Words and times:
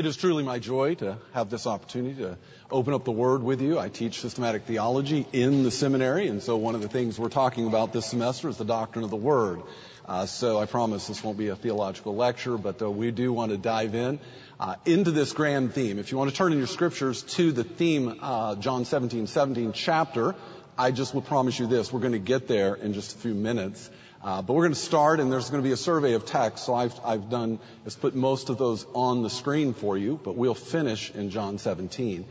It 0.00 0.06
is 0.06 0.16
truly 0.16 0.42
my 0.42 0.58
joy 0.58 0.94
to 0.94 1.18
have 1.34 1.50
this 1.50 1.66
opportunity 1.66 2.22
to 2.22 2.38
open 2.70 2.94
up 2.94 3.04
the 3.04 3.12
Word 3.12 3.42
with 3.42 3.60
you. 3.60 3.78
I 3.78 3.90
teach 3.90 4.22
systematic 4.22 4.62
theology 4.62 5.26
in 5.30 5.62
the 5.62 5.70
seminary, 5.70 6.26
and 6.28 6.42
so 6.42 6.56
one 6.56 6.74
of 6.74 6.80
the 6.80 6.88
things 6.88 7.18
we're 7.18 7.28
talking 7.28 7.66
about 7.66 7.92
this 7.92 8.06
semester 8.06 8.48
is 8.48 8.56
the 8.56 8.64
doctrine 8.64 9.04
of 9.04 9.10
the 9.10 9.18
Word. 9.18 9.60
Uh, 10.08 10.24
so 10.24 10.58
I 10.58 10.64
promise 10.64 11.06
this 11.06 11.22
won't 11.22 11.36
be 11.36 11.48
a 11.48 11.54
theological 11.54 12.16
lecture, 12.16 12.56
but 12.56 12.80
uh, 12.80 12.90
we 12.90 13.10
do 13.10 13.30
want 13.30 13.52
to 13.52 13.58
dive 13.58 13.94
in 13.94 14.20
uh, 14.58 14.76
into 14.86 15.10
this 15.10 15.34
grand 15.34 15.74
theme. 15.74 15.98
If 15.98 16.12
you 16.12 16.16
want 16.16 16.30
to 16.30 16.36
turn 16.36 16.52
in 16.52 16.56
your 16.56 16.66
scriptures 16.66 17.22
to 17.34 17.52
the 17.52 17.64
theme, 17.64 18.20
uh, 18.22 18.54
John 18.54 18.86
17, 18.86 19.26
17 19.26 19.74
chapter, 19.74 20.34
I 20.78 20.92
just 20.92 21.12
will 21.12 21.20
promise 21.20 21.58
you 21.58 21.66
this: 21.66 21.92
we're 21.92 22.00
going 22.00 22.12
to 22.12 22.18
get 22.18 22.48
there 22.48 22.74
in 22.74 22.94
just 22.94 23.16
a 23.16 23.18
few 23.18 23.34
minutes. 23.34 23.90
Uh, 24.22 24.42
but 24.42 24.52
we're 24.52 24.64
going 24.64 24.74
to 24.74 24.78
start, 24.78 25.18
and 25.18 25.32
there's 25.32 25.48
going 25.48 25.62
to 25.62 25.66
be 25.66 25.72
a 25.72 25.78
survey 25.78 26.12
of 26.12 26.26
text. 26.26 26.66
So 26.66 26.74
I've, 26.74 26.98
I've 27.04 27.30
done 27.30 27.58
is 27.86 27.96
put 27.96 28.14
most 28.14 28.50
of 28.50 28.58
those 28.58 28.84
on 28.94 29.22
the 29.22 29.30
screen 29.30 29.72
for 29.72 29.96
you, 29.96 30.20
but 30.22 30.36
we'll 30.36 30.54
finish 30.54 31.10
in 31.10 31.30
John 31.30 31.56
17. 31.56 32.26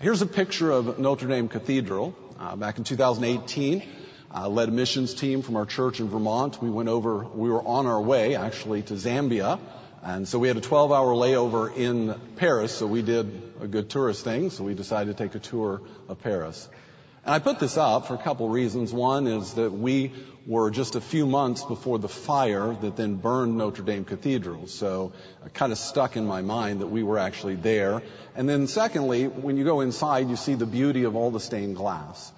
Here's 0.00 0.22
a 0.22 0.26
picture 0.26 0.72
of 0.72 0.98
Notre 0.98 1.28
Dame 1.28 1.48
Cathedral 1.48 2.16
uh, 2.40 2.56
back 2.56 2.78
in 2.78 2.84
2018. 2.84 3.84
I 4.28 4.46
led 4.48 4.68
a 4.68 4.72
missions 4.72 5.14
team 5.14 5.42
from 5.42 5.54
our 5.54 5.66
church 5.66 6.00
in 6.00 6.08
Vermont. 6.08 6.60
We 6.60 6.68
went 6.68 6.88
over. 6.88 7.24
We 7.24 7.48
were 7.48 7.62
on 7.62 7.86
our 7.86 8.02
way 8.02 8.34
actually 8.34 8.82
to 8.82 8.94
Zambia, 8.94 9.60
and 10.02 10.26
so 10.26 10.40
we 10.40 10.48
had 10.48 10.56
a 10.56 10.60
12-hour 10.60 11.14
layover 11.14 11.76
in 11.76 12.14
Paris. 12.34 12.74
So 12.74 12.88
we 12.88 13.02
did 13.02 13.40
a 13.60 13.68
good 13.68 13.88
tourist 13.88 14.24
thing. 14.24 14.50
So 14.50 14.64
we 14.64 14.74
decided 14.74 15.16
to 15.16 15.22
take 15.22 15.36
a 15.36 15.38
tour 15.38 15.80
of 16.08 16.20
Paris. 16.20 16.68
And 17.24 17.34
I 17.34 17.38
put 17.38 17.58
this 17.58 17.78
up 17.78 18.06
for 18.06 18.14
a 18.14 18.18
couple 18.18 18.48
reasons. 18.50 18.92
One 18.92 19.26
is 19.26 19.54
that 19.54 19.72
we 19.72 20.12
were 20.46 20.70
just 20.70 20.94
a 20.94 21.00
few 21.00 21.26
months 21.26 21.64
before 21.64 21.98
the 21.98 22.08
fire 22.08 22.74
that 22.82 22.96
then 22.96 23.14
burned 23.14 23.56
Notre 23.56 23.82
Dame 23.82 24.04
Cathedral. 24.04 24.66
So 24.66 25.14
it 25.46 25.54
kind 25.54 25.72
of 25.72 25.78
stuck 25.78 26.16
in 26.16 26.26
my 26.26 26.42
mind 26.42 26.82
that 26.82 26.88
we 26.88 27.02
were 27.02 27.18
actually 27.18 27.54
there. 27.54 28.02
And 28.36 28.46
then 28.46 28.66
secondly, 28.66 29.26
when 29.26 29.56
you 29.56 29.64
go 29.64 29.80
inside, 29.80 30.28
you 30.28 30.36
see 30.36 30.54
the 30.54 30.66
beauty 30.66 31.04
of 31.04 31.16
all 31.16 31.30
the 31.30 31.40
stained 31.40 31.76
glass. 31.76 32.30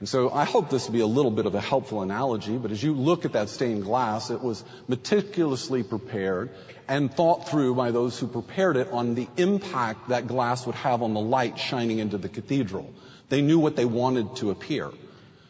And 0.00 0.08
so 0.08 0.32
I 0.32 0.44
hope 0.44 0.70
this 0.70 0.86
will 0.86 0.94
be 0.94 1.00
a 1.00 1.06
little 1.06 1.30
bit 1.30 1.46
of 1.46 1.54
a 1.54 1.60
helpful 1.60 2.02
analogy, 2.02 2.58
but 2.58 2.72
as 2.72 2.82
you 2.82 2.92
look 2.92 3.24
at 3.24 3.34
that 3.34 3.48
stained 3.48 3.84
glass, 3.84 4.30
it 4.30 4.42
was 4.42 4.64
meticulously 4.88 5.84
prepared 5.84 6.50
and 6.88 7.14
thought 7.14 7.48
through 7.48 7.76
by 7.76 7.92
those 7.92 8.18
who 8.18 8.26
prepared 8.26 8.76
it 8.76 8.88
on 8.90 9.14
the 9.14 9.28
impact 9.36 10.08
that 10.08 10.26
glass 10.26 10.66
would 10.66 10.74
have 10.74 11.02
on 11.02 11.14
the 11.14 11.20
light 11.20 11.56
shining 11.56 12.00
into 12.00 12.18
the 12.18 12.28
cathedral. 12.28 12.92
They 13.32 13.40
knew 13.40 13.58
what 13.58 13.76
they 13.76 13.86
wanted 13.86 14.36
to 14.36 14.50
appear. 14.50 14.90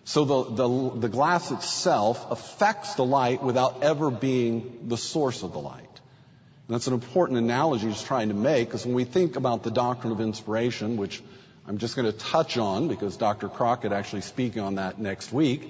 So 0.04 0.24
the, 0.24 0.44
the, 0.54 1.00
the, 1.00 1.08
glass 1.08 1.50
itself 1.50 2.30
affects 2.30 2.94
the 2.94 3.04
light 3.04 3.42
without 3.42 3.82
ever 3.82 4.08
being 4.08 4.86
the 4.86 4.96
source 4.96 5.42
of 5.42 5.52
the 5.52 5.58
light. 5.58 5.80
And 5.80 6.74
that's 6.76 6.86
an 6.86 6.94
important 6.94 7.40
analogy 7.40 7.88
he's 7.88 8.00
trying 8.00 8.28
to 8.28 8.36
make 8.36 8.68
because 8.68 8.86
when 8.86 8.94
we 8.94 9.02
think 9.02 9.34
about 9.34 9.64
the 9.64 9.72
doctrine 9.72 10.12
of 10.12 10.20
inspiration, 10.20 10.96
which 10.96 11.20
I'm 11.66 11.78
just 11.78 11.96
going 11.96 12.06
to 12.06 12.16
touch 12.16 12.56
on 12.56 12.86
because 12.86 13.16
Dr. 13.16 13.48
Crockett 13.48 13.90
actually 13.90 14.22
speaking 14.22 14.62
on 14.62 14.76
that 14.76 15.00
next 15.00 15.32
week. 15.32 15.68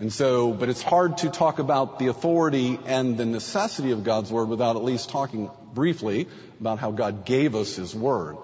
And 0.00 0.12
so, 0.12 0.52
but 0.52 0.68
it's 0.68 0.82
hard 0.82 1.18
to 1.18 1.30
talk 1.30 1.60
about 1.60 2.00
the 2.00 2.08
authority 2.08 2.76
and 2.86 3.16
the 3.16 3.24
necessity 3.24 3.92
of 3.92 4.02
God's 4.02 4.32
Word 4.32 4.48
without 4.48 4.74
at 4.74 4.82
least 4.82 5.10
talking 5.10 5.48
briefly 5.72 6.26
about 6.58 6.80
how 6.80 6.90
God 6.90 7.24
gave 7.24 7.54
us 7.54 7.76
His 7.76 7.94
Word. 7.94 8.36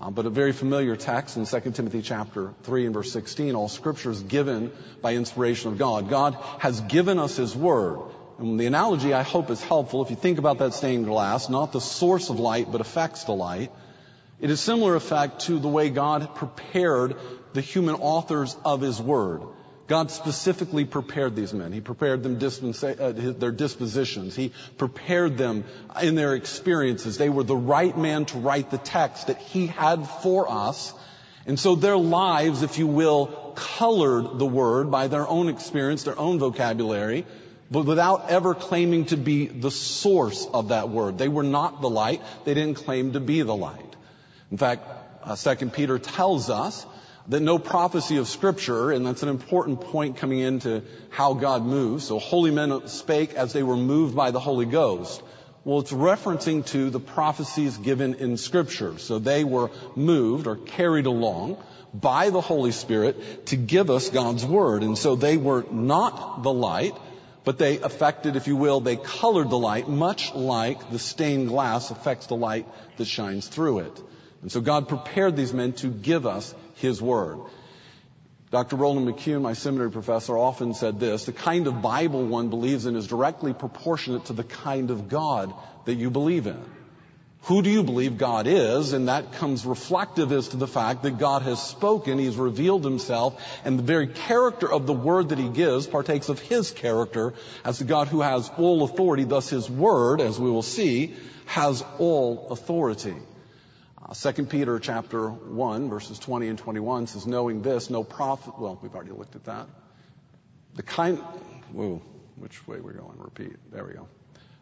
Uh, 0.00 0.10
but 0.10 0.26
a 0.26 0.30
very 0.30 0.52
familiar 0.52 0.94
text 0.94 1.36
in 1.36 1.44
2 1.44 1.72
Timothy 1.72 2.02
chapter 2.02 2.54
3 2.62 2.84
and 2.84 2.94
verse 2.94 3.10
16, 3.10 3.56
all 3.56 3.68
scripture 3.68 4.12
is 4.12 4.22
given 4.22 4.70
by 5.02 5.14
inspiration 5.14 5.72
of 5.72 5.78
God. 5.78 6.08
God 6.08 6.36
has 6.58 6.80
given 6.80 7.18
us 7.18 7.36
His 7.36 7.56
Word. 7.56 7.98
And 8.38 8.60
the 8.60 8.66
analogy 8.66 9.12
I 9.12 9.22
hope 9.22 9.50
is 9.50 9.60
helpful 9.60 10.02
if 10.02 10.10
you 10.10 10.16
think 10.16 10.38
about 10.38 10.58
that 10.58 10.74
stained 10.74 11.06
glass, 11.06 11.48
not 11.48 11.72
the 11.72 11.80
source 11.80 12.30
of 12.30 12.38
light, 12.38 12.70
but 12.70 12.80
affects 12.80 13.24
the 13.24 13.32
light. 13.32 13.72
It 14.40 14.50
is 14.50 14.60
similar 14.60 14.94
effect 14.94 15.40
to 15.46 15.58
the 15.58 15.68
way 15.68 15.90
God 15.90 16.32
prepared 16.36 17.16
the 17.52 17.60
human 17.60 17.96
authors 17.96 18.56
of 18.64 18.80
His 18.80 19.02
Word. 19.02 19.42
God 19.88 20.10
specifically 20.10 20.84
prepared 20.84 21.34
these 21.34 21.54
men. 21.54 21.72
He 21.72 21.80
prepared 21.80 22.22
them 22.22 22.38
dispensa- 22.38 23.00
uh, 23.00 23.32
their 23.38 23.50
dispositions. 23.50 24.36
He 24.36 24.52
prepared 24.76 25.38
them 25.38 25.64
in 26.02 26.14
their 26.14 26.34
experiences. 26.34 27.16
They 27.16 27.30
were 27.30 27.42
the 27.42 27.56
right 27.56 27.96
man 27.96 28.26
to 28.26 28.38
write 28.38 28.70
the 28.70 28.76
text 28.76 29.28
that 29.28 29.38
He 29.38 29.66
had 29.66 30.06
for 30.06 30.50
us. 30.50 30.92
And 31.46 31.58
so 31.58 31.74
their 31.74 31.96
lives, 31.96 32.62
if 32.62 32.78
you 32.78 32.86
will, 32.86 33.54
colored 33.56 34.38
the 34.38 34.46
Word 34.46 34.90
by 34.90 35.08
their 35.08 35.26
own 35.26 35.48
experience, 35.48 36.02
their 36.02 36.18
own 36.18 36.38
vocabulary, 36.38 37.24
but 37.70 37.86
without 37.86 38.28
ever 38.28 38.54
claiming 38.54 39.06
to 39.06 39.16
be 39.16 39.46
the 39.46 39.70
source 39.70 40.46
of 40.52 40.68
that 40.68 40.90
Word. 40.90 41.16
They 41.16 41.28
were 41.28 41.42
not 41.42 41.80
the 41.80 41.88
light. 41.88 42.20
They 42.44 42.52
didn't 42.52 42.74
claim 42.76 43.14
to 43.14 43.20
be 43.20 43.40
the 43.40 43.56
light. 43.56 43.96
In 44.50 44.58
fact, 44.58 44.86
uh, 45.24 45.34
2 45.34 45.70
Peter 45.70 45.98
tells 45.98 46.50
us 46.50 46.84
that 47.28 47.40
no 47.40 47.58
prophecy 47.58 48.16
of 48.16 48.26
scripture, 48.26 48.90
and 48.90 49.06
that's 49.06 49.22
an 49.22 49.28
important 49.28 49.80
point 49.82 50.16
coming 50.16 50.38
into 50.38 50.82
how 51.10 51.34
God 51.34 51.62
moves. 51.62 52.04
So 52.04 52.18
holy 52.18 52.50
men 52.50 52.88
spake 52.88 53.34
as 53.34 53.52
they 53.52 53.62
were 53.62 53.76
moved 53.76 54.16
by 54.16 54.30
the 54.30 54.40
Holy 54.40 54.66
Ghost. 54.66 55.22
Well, 55.64 55.80
it's 55.80 55.92
referencing 55.92 56.64
to 56.68 56.88
the 56.88 57.00
prophecies 57.00 57.76
given 57.76 58.14
in 58.14 58.38
scripture. 58.38 58.98
So 58.98 59.18
they 59.18 59.44
were 59.44 59.70
moved 59.94 60.46
or 60.46 60.56
carried 60.56 61.04
along 61.04 61.62
by 61.92 62.30
the 62.30 62.40
Holy 62.40 62.72
Spirit 62.72 63.46
to 63.46 63.56
give 63.56 63.90
us 63.90 64.08
God's 64.08 64.46
word. 64.46 64.82
And 64.82 64.96
so 64.96 65.14
they 65.14 65.36
were 65.36 65.66
not 65.70 66.42
the 66.42 66.52
light, 66.52 66.94
but 67.44 67.58
they 67.58 67.78
affected, 67.78 68.36
if 68.36 68.46
you 68.46 68.56
will, 68.56 68.80
they 68.80 68.96
colored 68.96 69.50
the 69.50 69.58
light 69.58 69.88
much 69.88 70.34
like 70.34 70.90
the 70.90 70.98
stained 70.98 71.48
glass 71.48 71.90
affects 71.90 72.26
the 72.26 72.36
light 72.36 72.66
that 72.96 73.06
shines 73.06 73.46
through 73.46 73.80
it. 73.80 74.02
And 74.40 74.52
so 74.52 74.60
God 74.60 74.88
prepared 74.88 75.36
these 75.36 75.52
men 75.52 75.72
to 75.74 75.88
give 75.88 76.26
us 76.26 76.54
His 76.78 77.00
Word. 77.00 77.38
Dr. 78.50 78.76
Rolland 78.76 79.06
McCune, 79.06 79.42
my 79.42 79.52
seminary 79.52 79.90
professor, 79.90 80.38
often 80.38 80.72
said 80.72 80.98
this, 80.98 81.26
the 81.26 81.32
kind 81.32 81.66
of 81.66 81.82
Bible 81.82 82.24
one 82.24 82.48
believes 82.48 82.86
in 82.86 82.96
is 82.96 83.06
directly 83.06 83.52
proportionate 83.52 84.24
to 84.26 84.32
the 84.32 84.44
kind 84.44 84.90
of 84.90 85.08
God 85.08 85.52
that 85.84 85.96
you 85.96 86.08
believe 86.08 86.46
in. 86.46 86.58
Who 87.42 87.62
do 87.62 87.70
you 87.70 87.82
believe 87.82 88.18
God 88.18 88.46
is? 88.46 88.94
And 88.94 89.08
that 89.08 89.32
comes 89.34 89.64
reflective 89.64 90.32
as 90.32 90.48
to 90.48 90.56
the 90.56 90.66
fact 90.66 91.02
that 91.02 91.18
God 91.18 91.42
has 91.42 91.62
spoken, 91.62 92.18
He's 92.18 92.36
revealed 92.36 92.84
Himself, 92.84 93.40
and 93.64 93.78
the 93.78 93.82
very 93.82 94.08
character 94.08 94.70
of 94.70 94.86
the 94.86 94.92
word 94.92 95.28
that 95.28 95.38
He 95.38 95.48
gives 95.48 95.86
partakes 95.86 96.28
of 96.28 96.40
His 96.40 96.70
character 96.70 97.34
as 97.64 97.78
the 97.78 97.84
God 97.84 98.08
who 98.08 98.22
has 98.22 98.50
all 98.58 98.82
authority. 98.82 99.24
Thus 99.24 99.48
His 99.48 99.68
word, 99.70 100.20
as 100.20 100.38
we 100.38 100.50
will 100.50 100.62
see, 100.62 101.14
has 101.46 101.84
all 101.98 102.48
authority. 102.50 103.14
Uh, 104.00 104.14
2 104.14 104.46
Peter 104.46 104.78
chapter 104.78 105.28
1 105.28 105.90
verses 105.90 106.18
20 106.18 106.48
and 106.48 106.58
21 106.58 107.08
says, 107.08 107.26
knowing 107.26 107.62
this, 107.62 107.90
no 107.90 108.04
prophet, 108.04 108.58
well, 108.58 108.78
we've 108.80 108.94
already 108.94 109.10
looked 109.10 109.34
at 109.34 109.44
that. 109.44 109.66
The 110.76 110.82
kind, 110.82 111.18
whoa, 111.72 112.00
which 112.36 112.66
way 112.68 112.78
we're 112.80 112.92
going? 112.92 113.18
Repeat. 113.18 113.56
There 113.72 113.84
we 113.84 113.94
go. 113.94 114.08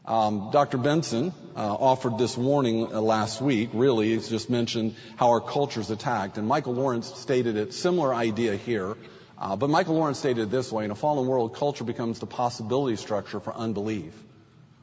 Um, 0.06 0.50
Dr. 0.52 0.78
Benson 0.78 1.34
uh, 1.56 1.74
offered 1.74 2.16
this 2.16 2.36
warning 2.36 2.94
uh, 2.94 3.00
last 3.00 3.42
week. 3.42 3.70
Really, 3.72 4.14
he's 4.14 4.28
just 4.28 4.48
mentioned 4.48 4.94
how 5.16 5.30
our 5.30 5.40
culture 5.40 5.80
is 5.80 5.90
attacked, 5.90 6.38
and 6.38 6.46
Michael 6.46 6.74
Lawrence 6.74 7.12
stated 7.16 7.56
it. 7.56 7.74
Similar 7.74 8.14
idea 8.14 8.54
here, 8.54 8.96
uh, 9.36 9.56
but 9.56 9.68
Michael 9.68 9.96
Lawrence 9.96 10.20
stated 10.20 10.42
it 10.42 10.50
this 10.50 10.70
way: 10.70 10.84
In 10.84 10.92
a 10.92 10.94
fallen 10.94 11.26
world, 11.26 11.56
culture 11.56 11.82
becomes 11.82 12.20
the 12.20 12.26
possibility 12.26 12.94
structure 12.94 13.40
for 13.40 13.52
unbelief, 13.52 14.14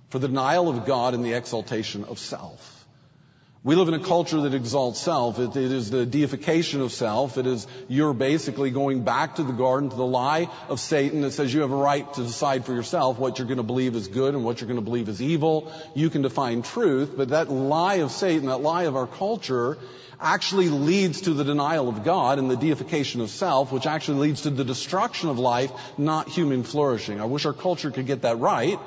for 0.10 0.20
the 0.20 0.28
denial 0.28 0.68
of 0.68 0.86
God 0.86 1.14
and 1.14 1.24
the 1.24 1.34
exaltation 1.34 2.04
of 2.04 2.20
self. 2.20 2.73
We 3.66 3.76
live 3.76 3.88
in 3.88 3.94
a 3.94 4.00
culture 4.00 4.42
that 4.42 4.54
exalts 4.54 5.00
self. 5.00 5.40
It, 5.40 5.56
it 5.56 5.72
is 5.72 5.90
the 5.90 6.06
deification 6.06 6.82
of 6.82 6.92
self. 6.92 7.38
It 7.38 7.48
is 7.48 7.66
you're 7.88 8.14
basically 8.14 8.72
going 8.72 9.06
back 9.06 9.36
to 9.36 9.44
the 9.44 9.54
garden, 9.54 9.90
to 9.90 9.96
the 9.96 10.06
lie 10.06 10.50
of 10.68 10.82
Satan 10.82 11.22
that 11.22 11.32
says 11.32 11.54
you 11.54 11.62
have 11.62 11.72
a 11.72 11.76
right 11.78 12.14
to 12.16 12.24
decide 12.24 12.66
for 12.66 12.74
yourself 12.74 13.18
what 13.18 13.40
you're 13.40 13.48
going 13.48 13.58
to 13.60 13.64
believe 13.64 13.96
is 13.96 14.10
good 14.10 14.36
and 14.36 14.44
what 14.44 14.60
you're 14.60 14.68
going 14.68 14.82
to 14.82 14.84
believe 14.84 15.08
is 15.08 15.22
evil. 15.22 15.72
You 15.96 16.10
can 16.10 16.24
define 16.24 16.62
truth, 16.62 17.14
but 17.16 17.30
that 17.30 17.50
lie 17.50 18.04
of 18.04 18.12
Satan, 18.12 18.48
that 18.48 18.58
lie 18.58 18.84
of 18.84 18.98
our 18.98 19.08
culture, 19.08 19.78
actually 20.20 20.68
leads 20.68 21.22
to 21.22 21.34
the 21.34 21.46
denial 21.46 21.88
of 21.88 22.04
God 22.04 22.40
and 22.40 22.52
the 22.52 22.58
deification 22.58 23.22
of 23.22 23.30
self, 23.30 23.72
which 23.72 23.86
actually 23.86 24.28
leads 24.28 24.42
to 24.42 24.50
the 24.50 24.66
destruction 24.66 25.30
of 25.30 25.40
life, 25.40 25.72
not 25.98 26.28
human 26.28 26.64
flourishing. 26.64 27.22
I 27.22 27.26
wish 27.26 27.46
our 27.46 27.54
culture 27.54 27.92
could 27.92 28.08
get 28.08 28.24
that 28.24 28.40
right. 28.40 28.78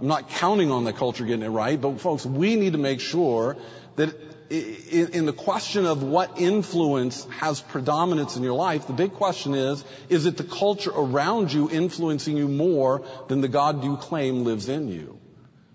I'm 0.00 0.06
not 0.06 0.30
counting 0.30 0.70
on 0.70 0.84
the 0.84 0.94
culture 0.94 1.26
getting 1.26 1.44
it 1.44 1.48
right, 1.48 1.78
but 1.78 2.00
folks, 2.00 2.24
we 2.24 2.56
need 2.56 2.72
to 2.72 2.78
make 2.78 3.00
sure 3.00 3.56
that 3.96 4.14
in 4.50 5.26
the 5.26 5.32
question 5.32 5.86
of 5.86 6.02
what 6.02 6.40
influence 6.40 7.24
has 7.26 7.60
predominance 7.60 8.36
in 8.36 8.42
your 8.42 8.54
life, 8.54 8.88
the 8.88 8.92
big 8.92 9.14
question 9.14 9.54
is, 9.54 9.84
is 10.08 10.26
it 10.26 10.36
the 10.36 10.44
culture 10.44 10.90
around 10.92 11.52
you 11.52 11.70
influencing 11.70 12.36
you 12.36 12.48
more 12.48 13.04
than 13.28 13.40
the 13.40 13.48
God 13.48 13.84
you 13.84 13.96
claim 13.96 14.44
lives 14.44 14.68
in 14.68 14.88
you? 14.88 15.20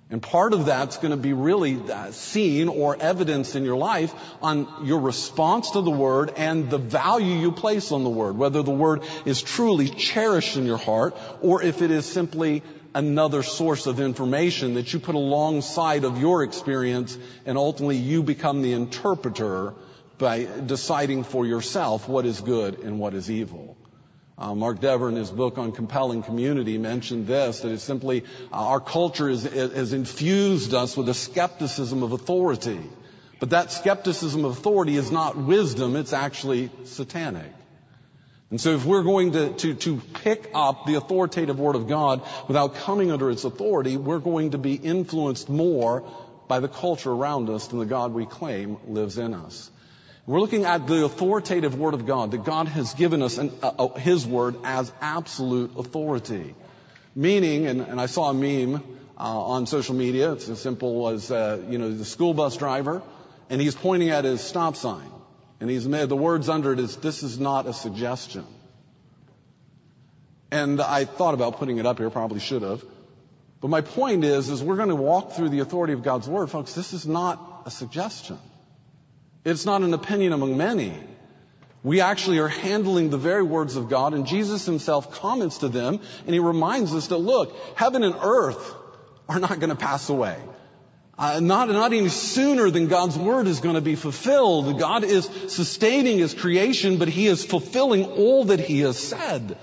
And 0.10 0.22
part 0.22 0.54
of 0.54 0.66
that's 0.66 0.98
going 0.98 1.12
to 1.12 1.18
be 1.18 1.34
really 1.34 1.82
uh, 1.92 2.12
seen 2.12 2.68
or 2.68 2.96
evidenced 2.96 3.56
in 3.56 3.64
your 3.64 3.76
life 3.76 4.14
on 4.40 4.86
your 4.86 5.00
response 5.00 5.72
to 5.72 5.82
the 5.82 5.90
Word 5.90 6.32
and 6.38 6.70
the 6.70 6.78
value 6.78 7.36
you 7.40 7.52
place 7.52 7.92
on 7.92 8.04
the 8.04 8.10
Word. 8.10 8.38
Whether 8.38 8.62
the 8.62 8.70
Word 8.70 9.02
is 9.26 9.42
truly 9.42 9.90
cherished 9.90 10.58
in 10.58 10.66
your 10.66 10.78
heart 10.78 11.18
or 11.42 11.64
if 11.64 11.82
it 11.82 11.90
is 11.90 12.06
simply 12.06 12.62
another 12.96 13.44
source 13.44 13.88
of 13.88 14.00
information 14.00 14.76
that 14.76 14.92
you 14.94 15.00
put 15.00 15.16
alongside 15.16 16.06
of 16.06 16.18
your 16.20 16.44
experience 16.44 17.18
and 17.46 17.58
ultimately 17.58 17.98
you 17.98 18.24
become 18.24 18.62
the 18.62 18.72
interpreter 18.72 19.74
by 20.18 20.48
deciding 20.66 21.26
for 21.26 21.46
yourself 21.46 22.08
what 22.08 22.26
is 22.26 22.40
good 22.40 22.80
and 22.80 22.98
what 22.98 23.14
is 23.14 23.30
evil. 23.30 23.78
Uh, 24.38 24.56
Mark 24.56 24.80
Dever, 24.80 25.10
in 25.10 25.16
his 25.16 25.30
book 25.30 25.58
on 25.58 25.74
compelling 25.74 26.24
community, 26.24 26.78
mentioned 26.78 27.28
this: 27.28 27.62
that 27.62 27.72
it's 27.72 27.84
simply 27.84 28.24
uh, 28.52 28.68
our 28.68 28.80
culture 28.80 29.30
is, 29.30 29.44
has 29.44 29.94
infused 29.94 30.74
us 30.74 30.98
with 30.98 31.08
a 31.08 31.14
skepticism 31.14 32.04
of 32.04 32.12
authority, 32.12 32.82
but 33.40 33.52
that 33.52 33.72
skepticism 33.72 34.44
of 34.44 34.52
authority 34.58 34.98
is 34.98 35.10
not 35.10 35.38
wisdom; 35.38 35.96
it's 35.96 36.12
actually 36.12 36.70
satanic. 36.84 37.52
And 38.52 38.62
so, 38.62 38.76
if 38.76 38.86
we're 38.86 39.04
going 39.04 39.32
to, 39.32 39.54
to, 39.54 39.74
to 39.74 40.02
pick 40.24 40.52
up 40.54 40.86
the 40.86 40.96
authoritative 40.96 41.60
Word 41.60 41.76
of 41.76 41.88
God 41.88 42.22
without 42.48 42.76
coming 42.76 43.12
under 43.12 43.32
its 43.32 43.44
authority, 43.44 43.98
we're 43.98 44.20
going 44.20 44.52
to 44.52 44.60
be 44.60 44.76
influenced 44.76 45.50
more 45.50 46.08
by 46.48 46.60
the 46.60 46.68
culture 46.68 47.12
around 47.12 47.50
us 47.50 47.68
than 47.68 47.80
the 47.80 47.88
God 47.88 48.14
we 48.14 48.26
claim 48.28 48.78
lives 48.88 49.18
in 49.18 49.34
us. 49.34 49.72
We're 50.28 50.40
looking 50.40 50.66
at 50.66 50.86
the 50.86 51.06
authoritative 51.06 51.78
Word 51.78 51.96
of 51.96 52.06
God, 52.06 52.32
that 52.32 52.44
God 52.44 52.68
has 52.68 52.94
given 52.94 53.24
us 53.24 53.40
an, 53.40 53.52
uh, 53.64 53.72
uh, 53.80 54.00
His 54.00 54.28
Word 54.28 54.56
as 54.64 54.92
absolute 55.02 55.72
authority. 55.78 56.54
Meaning, 57.16 57.66
and, 57.66 57.82
and 57.82 58.00
I 58.00 58.06
saw 58.06 58.30
a 58.30 58.34
meme 58.34 58.76
uh, 59.18 59.22
on 59.22 59.66
social 59.66 59.96
media, 59.96 60.34
it's 60.34 60.50
as 60.50 60.60
simple 60.60 61.10
as, 61.10 61.32
uh, 61.32 61.64
you 61.68 61.78
know, 61.78 61.92
the 61.92 62.06
school 62.06 62.34
bus 62.34 62.58
driver, 62.58 63.02
and 63.50 63.62
he's 63.62 63.76
pointing 63.76 64.10
at 64.10 64.24
his 64.24 64.42
stop 64.42 64.76
sign. 64.76 65.10
And 65.66 65.72
he's 65.72 65.88
made, 65.88 66.10
the 66.10 66.16
words 66.16 66.48
under 66.48 66.74
it 66.74 66.80
is, 66.80 66.96
this 66.98 67.24
is 67.24 67.40
not 67.40 67.66
a 67.66 67.74
suggestion. 67.74 68.46
And 70.52 70.80
I 70.80 71.06
thought 71.06 71.34
about 71.34 71.58
putting 71.58 71.80
it 71.80 71.88
up 71.88 71.98
here, 71.98 72.12
probably 72.12 72.40
should 72.40 72.62
have. 72.62 72.86
But 73.62 73.70
my 73.70 73.82
point 73.82 74.24
is, 74.26 74.50
is 74.50 74.62
we're 74.62 74.76
going 74.76 74.90
to 74.90 74.96
walk 74.96 75.32
through 75.32 75.50
the 75.50 75.62
authority 75.62 75.94
of 75.94 76.04
God's 76.04 76.30
Word. 76.30 76.52
Folks, 76.52 76.76
this 76.76 76.94
is 76.94 77.08
not 77.08 77.64
a 77.66 77.72
suggestion. 77.72 78.38
It's 79.44 79.66
not 79.66 79.82
an 79.82 79.96
opinion 79.96 80.34
among 80.34 80.56
many. 80.56 80.94
We 81.82 82.00
actually 82.00 82.38
are 82.38 82.48
handling 82.48 83.10
the 83.10 83.18
very 83.18 83.42
words 83.42 83.76
of 83.76 83.90
God, 83.90 84.14
and 84.14 84.28
Jesus 84.28 84.68
himself 84.68 85.14
comments 85.20 85.58
to 85.58 85.68
them, 85.68 86.00
and 86.26 86.30
he 86.32 86.38
reminds 86.38 86.94
us 86.94 87.08
that 87.08 87.18
look, 87.18 87.58
heaven 87.76 88.04
and 88.04 88.14
earth 88.22 88.76
are 89.28 89.40
not 89.40 89.60
going 89.60 89.72
to 89.72 89.76
pass 89.76 90.10
away. 90.10 90.38
Uh, 91.18 91.40
not, 91.40 91.70
not 91.70 91.94
any 91.94 92.10
sooner 92.10 92.70
than 92.70 92.88
God's 92.88 93.18
word 93.18 93.48
is 93.48 93.62
going 93.62 93.76
to 93.76 93.82
be 93.82 93.96
fulfilled. 93.96 94.78
God 94.78 95.04
is 95.04 95.26
sustaining 95.48 96.18
his 96.18 96.34
creation, 96.34 96.98
but 96.98 97.08
he 97.08 97.28
is 97.28 97.46
fulfilling 97.46 98.06
all 98.06 98.46
that 98.46 98.60
he 98.60 98.82
has 98.82 98.98
said. 98.98 99.58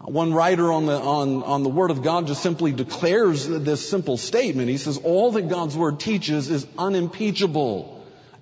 One 0.00 0.32
writer 0.32 0.72
on 0.72 0.86
the, 0.86 0.98
on, 0.98 1.42
on 1.42 1.62
the 1.62 1.68
Word 1.68 1.90
of 1.90 2.02
God 2.02 2.28
just 2.28 2.42
simply 2.42 2.72
declares 2.72 3.46
this 3.46 3.86
simple 3.86 4.16
statement. 4.16 4.70
He 4.70 4.78
says, 4.78 4.96
all 4.96 5.32
that 5.32 5.48
God's 5.48 5.76
Word 5.76 6.00
teaches 6.00 6.48
is 6.48 6.66
unimpeachable 6.78 7.98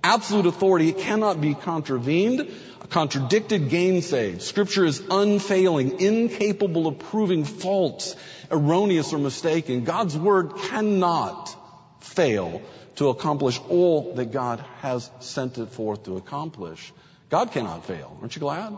absolute 0.07 0.45
authority. 0.45 0.89
It 0.89 0.99
cannot 0.99 1.41
be 1.41 1.53
contravened, 1.53 2.49
contradicted, 2.89 3.69
gainsayed. 3.69 4.41
Scripture 4.41 4.85
is 4.85 5.01
unfailing, 5.09 5.99
incapable 5.99 6.87
of 6.87 6.99
proving 6.99 7.43
false, 7.43 8.15
erroneous, 8.49 9.11
or 9.13 9.17
mistaken. 9.17 9.83
God's 9.83 10.17
word 10.17 10.55
cannot 10.55 11.53
fail 12.07 12.61
to 12.95 13.09
accomplish 13.09 13.59
all 13.69 14.13
that 14.15 14.31
God 14.31 14.63
has 14.81 15.09
sent 15.19 15.57
it 15.57 15.69
forth 15.69 16.03
to 16.05 16.17
accomplish. 16.17 16.91
God 17.29 17.51
cannot 17.51 17.85
fail. 17.85 18.17
Aren't 18.21 18.35
you 18.35 18.39
glad? 18.39 18.77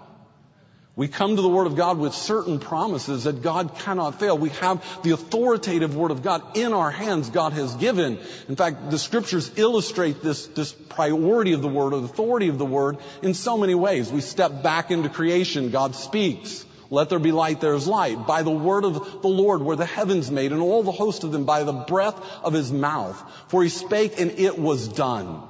We 0.96 1.08
come 1.08 1.38
to 1.38 1.42
the 1.42 1.48
Word 1.48 1.68
of 1.68 1.78
God 1.78 1.98
with 1.98 2.14
certain 2.14 2.60
promises 2.60 3.24
that 3.24 3.42
God 3.42 3.76
cannot 3.80 4.20
fail. 4.20 4.38
We 4.38 4.50
have 4.50 5.02
the 5.02 5.12
authoritative 5.12 5.96
Word 5.96 6.12
of 6.12 6.24
God 6.24 6.58
in 6.58 6.74
our 6.74 6.92
hands 6.92 7.30
God 7.30 7.54
has 7.54 7.74
given. 7.76 8.20
In 8.50 8.58
fact, 8.58 8.92
the 8.92 9.00
Scriptures 9.00 9.50
illustrate 9.56 10.22
this, 10.22 10.48
this 10.48 10.74
priority 10.74 11.54
of 11.54 11.62
the 11.62 11.70
Word, 11.70 11.94
or 11.94 12.02
the 12.02 12.06
authority 12.06 12.50
of 12.50 12.58
the 12.58 12.66
Word, 12.66 12.98
in 13.22 13.34
so 13.34 13.58
many 13.58 13.76
ways. 13.76 14.12
We 14.12 14.20
step 14.20 14.62
back 14.62 14.92
into 14.92 15.08
creation, 15.08 15.70
God 15.70 15.96
speaks. 15.96 16.66
Let 16.92 17.10
there 17.10 17.20
be 17.20 17.32
light, 17.32 17.62
there 17.62 17.76
is 17.76 17.88
light. 17.88 18.26
By 18.26 18.42
the 18.42 18.52
word 18.52 18.84
of 18.84 19.22
the 19.22 19.28
Lord 19.28 19.62
were 19.62 19.76
the 19.76 19.86
heavens 19.86 20.32
made, 20.32 20.52
and 20.52 20.62
all 20.62 20.82
the 20.82 20.92
host 20.92 21.24
of 21.24 21.32
them 21.32 21.46
by 21.46 21.64
the 21.64 21.74
breath 21.74 22.20
of 22.44 22.54
his 22.54 22.72
mouth. 22.72 23.22
For 23.48 23.62
he 23.62 23.70
spake, 23.70 24.20
and 24.20 24.32
it 24.40 24.58
was 24.58 24.88
done. 24.88 25.44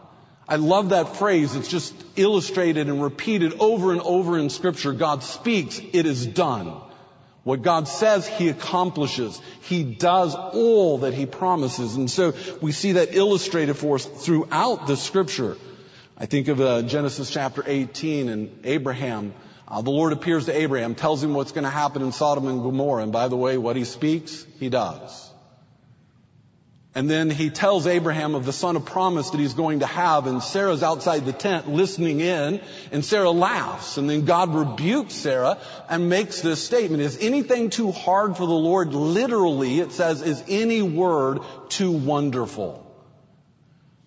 I 0.50 0.56
love 0.56 0.90
that 0.90 1.16
phrase. 1.16 1.56
It's 1.56 1.70
just 1.70 1.94
illustrated 2.16 2.88
and 2.88 3.02
repeated 3.02 3.54
over 3.60 3.92
and 3.92 4.02
over 4.02 4.38
in 4.38 4.50
scripture. 4.50 4.92
God 4.94 5.24
speaks, 5.24 5.80
it 5.80 6.06
is 6.06 6.26
done. 6.26 6.74
What 7.44 7.62
God 7.62 7.88
says, 7.88 8.28
He 8.28 8.50
accomplishes. 8.50 9.40
He 9.62 9.84
does 9.84 10.36
all 10.36 11.00
that 11.00 11.14
He 11.14 11.26
promises. 11.26 11.96
And 11.96 12.12
so 12.12 12.34
we 12.62 12.72
see 12.72 12.94
that 12.94 13.16
illustrated 13.16 13.76
for 13.76 13.96
us 13.96 14.06
throughout 14.06 14.88
the 14.88 14.98
scripture. 14.98 15.56
I 16.18 16.26
think 16.26 16.50
of 16.50 16.60
uh, 16.60 16.82
Genesis 16.82 17.30
chapter 17.30 17.64
18 17.66 18.28
and 18.28 18.60
Abraham. 18.66 19.34
Uh, 19.70 19.82
the 19.82 19.92
Lord 19.92 20.14
appears 20.14 20.46
to 20.46 20.56
Abraham, 20.56 20.96
tells 20.96 21.24
him 21.24 21.34
what's 21.34 21.52
going 21.52 21.64
to 21.64 21.70
happen 21.70 22.02
in 22.02 22.12
Sodom 22.12 22.48
and 22.48 22.62
Gomorrah. 22.64 23.04
And 23.04 23.12
by 23.12 23.28
the 23.28 23.38
way, 23.38 23.58
what 23.58 23.76
He 23.76 23.84
speaks, 23.84 24.46
He 24.60 24.70
does. 24.70 25.30
And 26.96 27.08
then 27.08 27.30
he 27.30 27.52
tells 27.52 27.86
Abraham 27.86 28.34
of 28.34 28.46
the 28.46 28.52
son 28.52 28.76
of 28.76 28.84
promise 28.84 29.30
that 29.30 29.38
he's 29.38 29.54
going 29.54 29.82
to 29.82 29.86
have, 29.86 30.26
and 30.26 30.42
Sarah's 30.42 30.82
outside 30.82 31.24
the 31.24 31.32
tent 31.32 31.70
listening 31.70 32.20
in, 32.20 32.62
and 32.92 33.06
Sarah 33.06 33.30
laughs, 33.30 33.98
and 33.98 34.10
then 34.10 34.26
God 34.26 34.56
rebukes 34.56 35.14
Sarah 35.14 35.60
and 35.88 36.10
makes 36.10 36.42
this 36.42 36.64
statement, 36.64 37.04
is 37.04 37.20
anything 37.22 37.70
too 37.70 37.92
hard 37.92 38.36
for 38.36 38.48
the 38.48 38.54
Lord? 38.54 38.94
Literally, 38.94 39.80
it 39.80 39.92
says, 39.92 40.24
is 40.24 40.44
any 40.48 40.82
word 40.82 41.40
too 41.70 41.92
wonderful? 41.92 42.86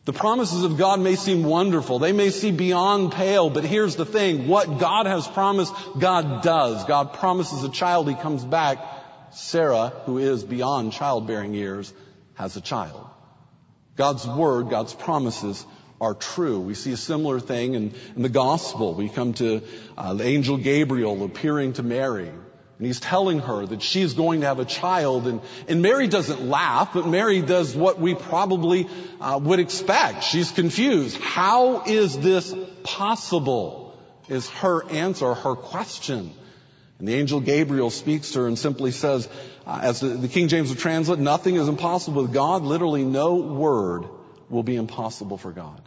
The 0.04 0.12
promises 0.12 0.64
of 0.64 0.78
God 0.78 0.99
may 0.99 1.14
seem 1.14 1.44
wonderful. 1.44 2.00
They 2.00 2.12
may 2.12 2.31
seem 2.31 2.56
beyond 2.56 3.12
pale, 3.12 3.50
but 3.50 3.64
here's 3.64 3.94
the 3.94 4.04
thing. 4.04 4.49
What 4.49 4.78
God 4.81 5.06
has 5.06 5.28
promised, 5.28 5.72
God 5.96 6.43
does. 6.43 6.84
God 6.87 7.12
promises 7.14 7.62
a 7.62 7.69
child, 7.69 8.08
He 8.08 8.16
comes 8.16 8.44
back. 8.44 8.78
Sarah, 9.31 9.93
who 10.04 10.19
is 10.19 10.43
beyond 10.43 10.93
childbearing 10.93 11.54
years, 11.54 11.93
has 12.34 12.56
a 12.56 12.60
child. 12.60 13.08
God's 13.96 14.26
word, 14.26 14.70
God's 14.70 14.93
promises 14.93 15.64
are 16.00 16.14
true. 16.14 16.58
We 16.58 16.75
see 16.75 16.93
a 16.93 16.96
similar 16.96 17.38
thing 17.38 17.75
in, 17.75 17.94
in 18.16 18.22
the 18.22 18.28
gospel. 18.28 18.94
We 18.94 19.08
come 19.08 19.34
to 19.34 19.62
uh, 19.96 20.14
the 20.14 20.25
angel 20.25 20.56
Gabriel 20.56 21.25
appearing 21.25 21.75
to 21.75 21.84
Mary. 21.84 22.31
And 22.82 22.87
he's 22.88 22.99
telling 22.99 23.38
her 23.38 23.64
that 23.64 23.81
she's 23.81 24.14
going 24.14 24.40
to 24.40 24.49
have 24.49 24.58
a 24.58 24.64
child. 24.64 25.29
And, 25.29 25.40
and 25.69 25.82
Mary 25.82 26.08
doesn't 26.08 26.49
laugh, 26.49 26.94
but 26.94 27.06
Mary 27.06 27.40
does 27.40 27.76
what 27.76 28.00
we 28.00 28.17
probably 28.17 28.88
uh, 29.20 29.38
would 29.40 29.61
expect. 29.61 30.25
She's 30.25 30.50
confused. 30.50 31.17
How 31.17 31.84
is 31.84 32.19
this 32.19 32.52
possible? 32.82 33.96
Is 34.29 34.48
her 34.48 34.84
answer, 34.91 35.32
her 35.32 35.55
question. 35.55 36.32
And 36.98 37.06
the 37.06 37.15
angel 37.15 37.39
Gabriel 37.39 37.91
speaks 37.91 38.32
to 38.32 38.41
her 38.41 38.46
and 38.48 38.58
simply 38.58 38.91
says, 38.91 39.29
uh, 39.65 39.79
as 39.81 40.01
the, 40.01 40.08
the 40.08 40.27
King 40.27 40.48
James 40.48 40.70
would 40.70 40.81
translate, 40.81 41.20
nothing 41.20 41.55
is 41.55 41.69
impossible 41.69 42.22
with 42.22 42.32
God. 42.32 42.62
Literally, 42.62 43.05
no 43.05 43.36
word 43.36 44.06
will 44.51 44.65
be 44.65 44.74
impossible 44.74 45.39
for 45.39 45.53
God. 45.53 45.81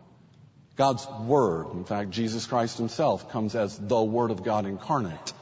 God's 0.78 1.06
Word, 1.26 1.74
in 1.74 1.84
fact, 1.84 2.12
Jesus 2.12 2.46
Christ 2.46 2.78
Himself 2.78 3.34
comes 3.34 3.54
as 3.54 3.78
the 3.78 4.02
Word 4.02 4.32
of 4.32 4.44
God 4.44 4.66
incarnate. 4.66 5.34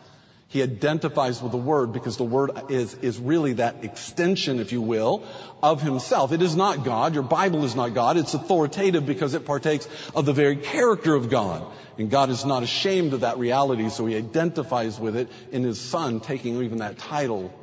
He 0.47 0.61
identifies 0.61 1.41
with 1.41 1.51
the 1.51 1.57
Word 1.57 1.93
because 1.93 2.17
the 2.17 2.23
Word 2.23 2.51
is, 2.69 2.93
is 2.95 3.17
really 3.17 3.53
that 3.53 3.83
extension, 3.83 4.59
if 4.59 4.71
you 4.71 4.81
will, 4.81 5.23
of 5.63 5.81
Himself. 5.81 6.31
It 6.31 6.41
is 6.41 6.55
not 6.55 6.83
God. 6.83 7.15
Your 7.15 7.23
Bible 7.23 7.65
is 7.65 7.75
not 7.75 7.95
God. 7.95 8.17
It's 8.17 8.33
authoritative 8.35 9.05
because 9.05 9.33
it 9.33 9.45
partakes 9.45 9.87
of 10.15 10.25
the 10.25 10.33
very 10.33 10.57
character 10.57 11.15
of 11.15 11.29
God. 11.29 11.65
And 11.97 12.09
God 12.09 12.29
is 12.29 12.45
not 12.45 12.63
ashamed 12.63 13.13
of 13.13 13.21
that 13.21 13.37
reality, 13.37 13.89
so 13.89 14.05
he 14.05 14.15
identifies 14.15 14.99
with 14.99 15.15
it 15.15 15.29
in 15.51 15.63
his 15.63 15.79
son 15.79 16.19
taking 16.19 16.61
even 16.61 16.79
that 16.79 16.97
title, 16.97 17.53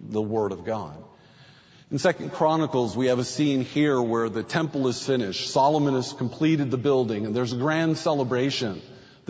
the 0.00 0.22
Word 0.22 0.52
of 0.52 0.64
God. 0.64 0.96
In 1.90 1.98
Second 1.98 2.30
Chronicles, 2.30 2.96
we 2.96 3.06
have 3.06 3.18
a 3.18 3.24
scene 3.24 3.62
here 3.62 4.00
where 4.00 4.28
the 4.28 4.44
temple 4.44 4.86
is 4.86 5.04
finished. 5.04 5.50
Solomon 5.50 5.94
has 5.94 6.12
completed 6.12 6.70
the 6.70 6.78
building, 6.78 7.26
and 7.26 7.34
there's 7.34 7.52
a 7.52 7.56
grand 7.56 7.98
celebration. 7.98 8.80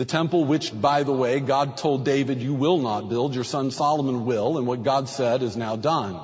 The 0.01 0.05
temple, 0.05 0.45
which, 0.45 0.71
by 0.73 1.03
the 1.03 1.13
way, 1.13 1.39
God 1.39 1.77
told 1.77 2.05
David, 2.05 2.41
you 2.41 2.55
will 2.55 2.79
not 2.79 3.07
build, 3.07 3.35
your 3.35 3.43
son 3.43 3.69
Solomon 3.69 4.25
will, 4.25 4.57
and 4.57 4.65
what 4.65 4.81
God 4.81 5.07
said 5.07 5.43
is 5.43 5.55
now 5.55 5.75
done. 5.75 6.19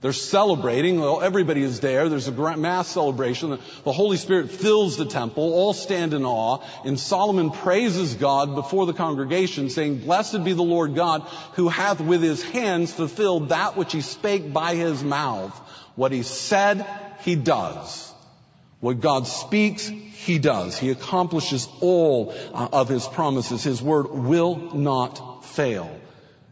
They're 0.00 0.12
celebrating. 0.12 1.00
Well, 1.00 1.20
everybody 1.20 1.64
is 1.64 1.80
there. 1.80 2.08
There's 2.08 2.28
a 2.28 2.56
mass 2.56 2.86
celebration. 2.86 3.58
The 3.82 3.90
Holy 3.90 4.18
Spirit 4.18 4.52
fills 4.52 4.98
the 4.98 5.04
temple. 5.04 5.52
All 5.52 5.72
stand 5.72 6.14
in 6.14 6.24
awe. 6.24 6.60
And 6.84 6.96
Solomon 6.96 7.50
praises 7.50 8.14
God 8.14 8.54
before 8.54 8.86
the 8.86 8.94
congregation, 8.94 9.68
saying, 9.68 10.04
Blessed 10.04 10.44
be 10.44 10.52
the 10.52 10.62
Lord 10.62 10.94
God, 10.94 11.22
who 11.54 11.68
hath 11.68 12.00
with 12.00 12.22
his 12.22 12.44
hands 12.44 12.92
fulfilled 12.92 13.48
that 13.48 13.76
which 13.76 13.90
he 13.90 14.00
spake 14.00 14.52
by 14.52 14.76
his 14.76 15.02
mouth. 15.02 15.52
What 15.96 16.12
he 16.12 16.22
said, 16.22 16.86
he 17.22 17.34
does. 17.34 18.11
What 18.82 18.98
God 18.98 19.28
speaks, 19.28 19.86
he 19.86 20.40
does. 20.40 20.76
He 20.76 20.90
accomplishes 20.90 21.68
all 21.80 22.34
uh, 22.52 22.68
of 22.72 22.88
his 22.88 23.06
promises. 23.06 23.62
His 23.62 23.80
word 23.80 24.10
will 24.10 24.74
not 24.74 25.44
fail. 25.44 25.88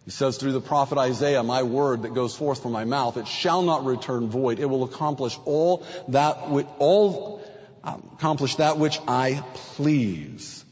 He 0.04 0.12
says 0.12 0.37
through 0.37 0.52
the 0.52 0.60
prophet 0.60 0.96
Isaiah, 0.96 1.42
my 1.42 1.64
word 1.64 2.02
that 2.02 2.14
goes 2.14 2.37
forth 2.37 2.62
from 2.62 2.70
my 2.70 2.84
mouth, 2.84 3.16
it 3.16 3.26
shall 3.26 3.62
not 3.62 3.84
return 3.84 4.28
void. 4.28 4.60
It 4.60 4.66
will 4.66 4.84
accomplish 4.84 5.37
all 5.44 5.84
that, 6.06 6.50
which, 6.50 6.68
all, 6.78 7.42
um, 7.82 8.08
accomplish 8.12 8.54
that 8.56 8.78
which 8.78 9.00
I 9.08 9.42
please. 9.75 10.64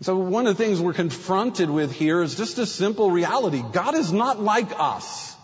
So 0.00 0.16
one 0.16 0.46
of 0.46 0.56
the 0.56 0.64
things 0.64 0.80
we're 0.80 0.94
confronted 0.94 1.68
with 1.68 1.92
here 1.92 2.22
is 2.22 2.34
just 2.34 2.56
a 2.56 2.64
simple 2.64 3.10
reality. 3.10 3.62
God 3.72 3.94
is 3.94 4.10
not 4.10 4.40
like 4.40 4.72
us. 4.78 5.36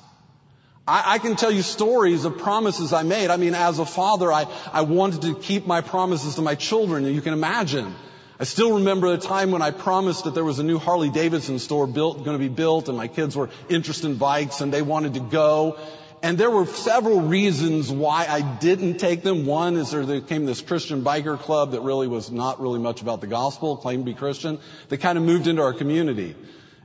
I, 0.88 1.14
I, 1.14 1.18
can 1.18 1.36
tell 1.36 1.50
you 1.50 1.60
stories 1.60 2.24
of 2.24 2.38
promises 2.38 2.94
I 2.94 3.02
made. 3.02 3.28
I 3.28 3.36
mean, 3.36 3.54
as 3.54 3.78
a 3.78 3.84
father, 3.84 4.32
I, 4.32 4.46
I 4.72 4.82
wanted 4.82 5.22
to 5.22 5.34
keep 5.34 5.66
my 5.66 5.82
promises 5.82 6.36
to 6.36 6.42
my 6.42 6.54
children, 6.54 7.04
and 7.04 7.14
you 7.14 7.20
can 7.20 7.34
imagine. 7.34 7.94
I 8.40 8.44
still 8.44 8.76
remember 8.76 9.12
a 9.12 9.18
time 9.18 9.50
when 9.50 9.60
I 9.60 9.70
promised 9.70 10.24
that 10.24 10.34
there 10.34 10.44
was 10.44 10.60
a 10.60 10.62
new 10.62 10.78
Harley 10.78 11.10
Davidson 11.10 11.58
store 11.58 11.86
built, 11.86 12.24
going 12.24 12.38
to 12.38 12.42
be 12.42 12.48
built, 12.48 12.88
and 12.88 12.96
my 12.96 13.08
kids 13.08 13.36
were 13.36 13.50
interested 13.68 14.06
in 14.06 14.16
bikes 14.16 14.62
and 14.62 14.72
they 14.72 14.80
wanted 14.80 15.14
to 15.14 15.20
go. 15.20 15.76
And 16.22 16.38
there 16.38 16.50
were 16.50 16.64
several 16.64 17.20
reasons 17.20 17.92
why 17.92 18.26
I 18.26 18.40
didn't 18.40 18.96
take 18.96 19.22
them. 19.22 19.44
One 19.44 19.76
is 19.76 19.90
there 19.90 20.20
came 20.20 20.46
this 20.46 20.62
Christian 20.62 21.02
biker 21.02 21.38
club 21.38 21.72
that 21.72 21.82
really 21.82 22.08
was 22.08 22.30
not 22.30 22.60
really 22.60 22.78
much 22.78 23.02
about 23.02 23.20
the 23.20 23.26
gospel, 23.26 23.76
claimed 23.76 24.06
to 24.06 24.12
be 24.12 24.18
Christian. 24.18 24.58
They 24.88 24.96
kind 24.96 25.18
of 25.18 25.24
moved 25.24 25.46
into 25.46 25.62
our 25.62 25.74
community. 25.74 26.34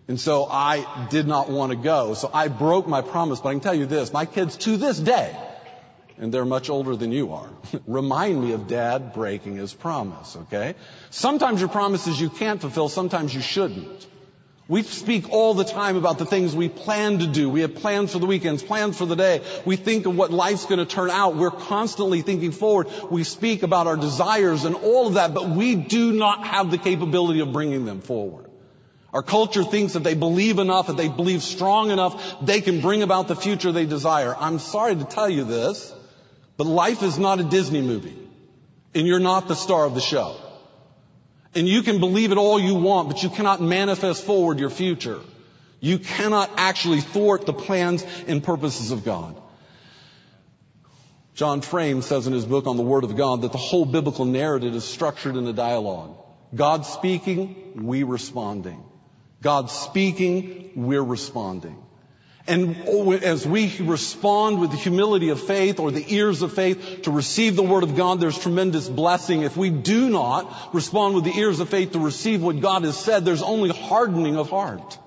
And 0.07 0.19
so 0.19 0.45
I 0.45 1.07
did 1.09 1.27
not 1.27 1.49
want 1.49 1.71
to 1.71 1.77
go. 1.77 2.13
So 2.13 2.29
I 2.33 2.47
broke 2.49 2.87
my 2.87 3.01
promise. 3.01 3.39
But 3.39 3.49
I 3.49 3.51
can 3.53 3.61
tell 3.61 3.73
you 3.73 3.85
this, 3.85 4.11
my 4.11 4.25
kids 4.25 4.57
to 4.57 4.77
this 4.77 4.99
day 4.99 5.35
and 6.17 6.33
they're 6.33 6.45
much 6.45 6.69
older 6.69 6.95
than 6.95 7.11
you 7.11 7.33
are. 7.33 7.49
Remind 7.87 8.41
me 8.41 8.53
of 8.53 8.67
dad 8.67 9.13
breaking 9.13 9.55
his 9.55 9.73
promise, 9.73 10.35
okay? 10.43 10.75
Sometimes 11.09 11.59
your 11.59 11.69
promises 11.69 12.19
you 12.19 12.29
can't 12.29 12.61
fulfill, 12.61 12.89
sometimes 12.89 13.33
you 13.33 13.41
shouldn't. 13.41 14.07
We 14.69 14.83
speak 14.83 15.29
all 15.29 15.53
the 15.53 15.65
time 15.65 15.97
about 15.97 16.19
the 16.19 16.25
things 16.25 16.55
we 16.55 16.69
plan 16.69 17.19
to 17.19 17.27
do. 17.27 17.49
We 17.49 17.61
have 17.61 17.75
plans 17.75 18.13
for 18.13 18.19
the 18.19 18.25
weekends, 18.25 18.63
plans 18.63 18.97
for 18.97 19.05
the 19.05 19.15
day. 19.17 19.41
We 19.65 19.75
think 19.75 20.05
of 20.05 20.15
what 20.15 20.31
life's 20.31 20.65
going 20.65 20.79
to 20.79 20.85
turn 20.85 21.09
out. 21.09 21.35
We're 21.35 21.51
constantly 21.51 22.21
thinking 22.21 22.53
forward. 22.53 22.87
We 23.11 23.25
speak 23.25 23.63
about 23.63 23.87
our 23.87 23.97
desires 23.97 24.63
and 24.63 24.75
all 24.75 25.07
of 25.07 25.15
that, 25.15 25.33
but 25.33 25.49
we 25.49 25.75
do 25.75 26.13
not 26.13 26.47
have 26.47 26.71
the 26.71 26.77
capability 26.77 27.41
of 27.41 27.51
bringing 27.51 27.83
them 27.83 27.99
forward. 27.99 28.42
Our 29.13 29.21
culture 29.21 29.63
thinks 29.63 29.93
that 29.93 30.03
they 30.03 30.15
believe 30.15 30.57
enough, 30.57 30.87
that 30.87 30.97
they 30.97 31.07
believe 31.07 31.43
strong 31.43 31.91
enough, 31.91 32.43
they 32.43 32.61
can 32.61 32.81
bring 32.81 33.03
about 33.03 33.27
the 33.27 33.35
future 33.35 33.71
they 33.71 33.85
desire. 33.85 34.35
I'm 34.35 34.57
sorry 34.57 34.95
to 34.95 35.03
tell 35.03 35.29
you 35.29 35.43
this, 35.43 35.93
but 36.57 36.65
life 36.65 37.03
is 37.03 37.19
not 37.19 37.39
a 37.39 37.43
Disney 37.43 37.81
movie. 37.81 38.17
And 38.95 39.05
you're 39.05 39.19
not 39.19 39.47
the 39.47 39.55
star 39.55 39.85
of 39.85 39.93
the 39.93 40.01
show. 40.01 40.35
And 41.53 41.67
you 41.67 41.83
can 41.83 41.99
believe 41.99 42.31
it 42.31 42.39
all 42.39 42.59
you 42.59 42.73
want, 42.73 43.07
but 43.07 43.21
you 43.21 43.29
cannot 43.29 43.61
manifest 43.61 44.23
forward 44.23 44.59
your 44.59 44.71
future. 44.71 45.19
You 45.79 45.99
cannot 45.99 46.49
actually 46.57 47.01
thwart 47.01 47.45
the 47.45 47.53
plans 47.53 48.03
and 48.27 48.43
purposes 48.43 48.89
of 48.89 49.03
God. 49.03 49.39
John 51.35 51.61
Frame 51.61 52.01
says 52.01 52.25
in 52.25 52.33
his 52.33 52.45
book 52.45 52.65
on 52.65 52.77
the 52.77 52.83
Word 52.83 53.03
of 53.03 53.15
God 53.15 53.41
that 53.41 53.51
the 53.51 53.57
whole 53.59 53.85
biblical 53.85 54.25
narrative 54.25 54.73
is 54.73 54.83
structured 54.83 55.35
in 55.35 55.47
a 55.47 55.53
dialogue. 55.53 56.15
God 56.55 56.85
speaking, 56.85 57.85
we 57.85 58.03
responding. 58.03 58.83
God 59.43 59.69
speaking, 59.69 60.71
we're 60.75 61.03
responding. 61.03 61.77
And 62.47 62.75
as 63.23 63.45
we 63.45 63.77
respond 63.79 64.59
with 64.59 64.71
the 64.71 64.77
humility 64.77 65.29
of 65.29 65.39
faith 65.39 65.79
or 65.79 65.91
the 65.91 66.05
ears 66.13 66.41
of 66.41 66.51
faith 66.51 67.03
to 67.03 67.11
receive 67.11 67.55
the 67.55 67.63
Word 67.63 67.83
of 67.83 67.95
God, 67.95 68.19
there's 68.19 68.37
tremendous 68.37 68.89
blessing. 68.89 69.43
If 69.43 69.55
we 69.55 69.69
do 69.69 70.09
not 70.09 70.73
respond 70.73 71.15
with 71.15 71.23
the 71.23 71.37
ears 71.37 71.59
of 71.61 71.69
faith 71.69 71.91
to 71.91 71.99
receive 71.99 72.41
what 72.41 72.59
God 72.59 72.83
has 72.83 72.97
said, 72.97 73.23
there's 73.23 73.43
only 73.43 73.69
hardening 73.69 74.35
of 74.35 74.49
heart. 74.49 74.97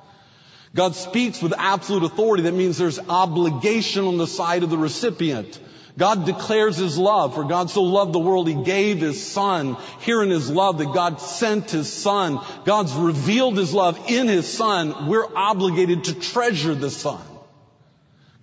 God 0.75 0.95
speaks 0.95 1.43
with 1.43 1.55
absolute 1.57 2.05
authority. 2.05 2.45
That 2.45 2.55
means 2.55 2.79
there's 2.79 2.99
obligation 2.99 4.05
on 4.05 4.19
the 4.19 4.27
side 4.27 4.63
of 4.63 4.71
the 4.71 4.79
recipient. 4.79 5.59
God 5.99 6.27
declares 6.27 6.77
His 6.77 6.99
love, 6.99 7.35
for 7.35 7.45
God 7.45 7.71
so 7.71 7.83
loved 7.83 8.13
the 8.13 8.19
world, 8.19 8.49
He 8.49 8.55
gave 8.55 9.01
His 9.01 9.25
Son. 9.25 9.79
Here 10.01 10.23
in 10.23 10.29
His 10.29 10.51
love 10.51 10.79
that 10.79 10.93
God 10.93 11.21
sent 11.21 11.71
His 11.71 11.91
Son. 11.91 12.39
God's 12.65 12.93
revealed 12.93 13.57
His 13.57 13.73
love 13.73 13.99
in 14.09 14.29
His 14.29 14.47
Son. 14.47 15.07
We're 15.09 15.27
obligated 15.35 16.05
to 16.05 16.15
treasure 16.15 16.75
the 16.75 16.91
Son. 16.91 17.23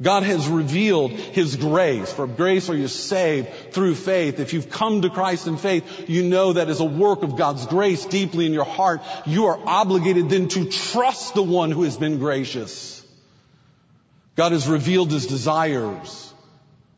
God 0.01 0.24
has 0.24 0.48
revealed 0.48 1.12
His 1.12 1.55
grace. 1.55 2.12
For 2.12 2.25
grace 2.25 2.69
are 2.69 2.75
you 2.75 2.88
saved 2.88 3.50
through 3.72 3.93
faith. 3.95 4.39
If 4.39 4.53
you've 4.53 4.72
come 4.72 5.03
to 5.03 5.12
Christ 5.12 5.45
in 5.45 5.57
faith, 5.57 6.10
you 6.10 6.24
know 6.24 6.53
that 6.53 6.69
is 6.69 6.79
a 6.79 6.86
work 6.86 7.22
of 7.22 7.38
God's 7.38 7.67
grace 7.67 8.03
deeply 8.05 8.48
in 8.48 8.53
your 8.53 8.65
heart, 8.65 9.01
you 9.27 9.45
are 9.45 9.60
obligated 9.63 10.27
then 10.27 10.48
to 10.50 10.65
trust 10.65 11.36
the 11.36 11.43
one 11.43 11.69
who 11.69 11.83
has 11.83 11.98
been 11.98 12.17
gracious. 12.17 13.05
God 14.36 14.53
has 14.53 14.67
revealed 14.67 15.12
His 15.12 15.27
desires 15.27 16.33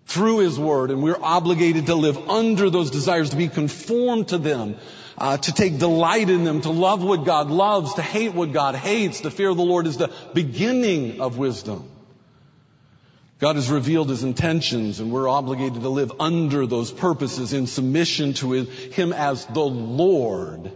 through 0.06 0.40
His 0.40 0.60
Word, 0.60 0.92
and 0.92 1.02
we're 1.02 1.22
obligated 1.22 1.88
to 1.88 1.96
live 1.96 2.30
under 2.30 2.70
those 2.70 2.92
desires, 2.92 3.32
to 3.32 3.36
be 3.36 3.48
conformed 3.48 4.30
to 4.30 4.38
them, 4.38 4.76
uh, 5.18 5.38
to 5.38 5.54
take 5.54 5.80
delight 5.80 6.30
in 6.30 6.44
them, 6.44 6.62
to 6.62 6.72
love 6.72 7.04
what 7.04 7.26
God 7.26 7.50
loves, 7.50 7.96
to 7.96 8.02
hate 8.02 8.34
what 8.34 8.54
God 8.54 8.76
hates. 8.76 9.22
The 9.22 9.32
fear 9.32 9.50
of 9.50 9.58
the 9.58 9.64
Lord 9.64 9.88
is 9.88 9.98
the 9.98 10.12
beginning 10.34 11.22
of 11.22 11.38
wisdom. 11.38 11.90
God 13.40 13.58
has 13.58 13.70
revealed 13.70 14.10
His 14.10 14.24
intentions, 14.24 15.00
and 15.00 15.12
we're 15.12 15.28
obligated 15.28 15.82
to 15.82 15.90
live 15.90 16.14
under 16.20 16.66
those 16.66 16.92
purposes 16.92 17.52
in 17.54 17.68
submission 17.68 18.34
to 18.36 18.52
Him 18.54 19.12
as 19.12 19.46
the 19.46 19.60
Lord. 19.60 20.72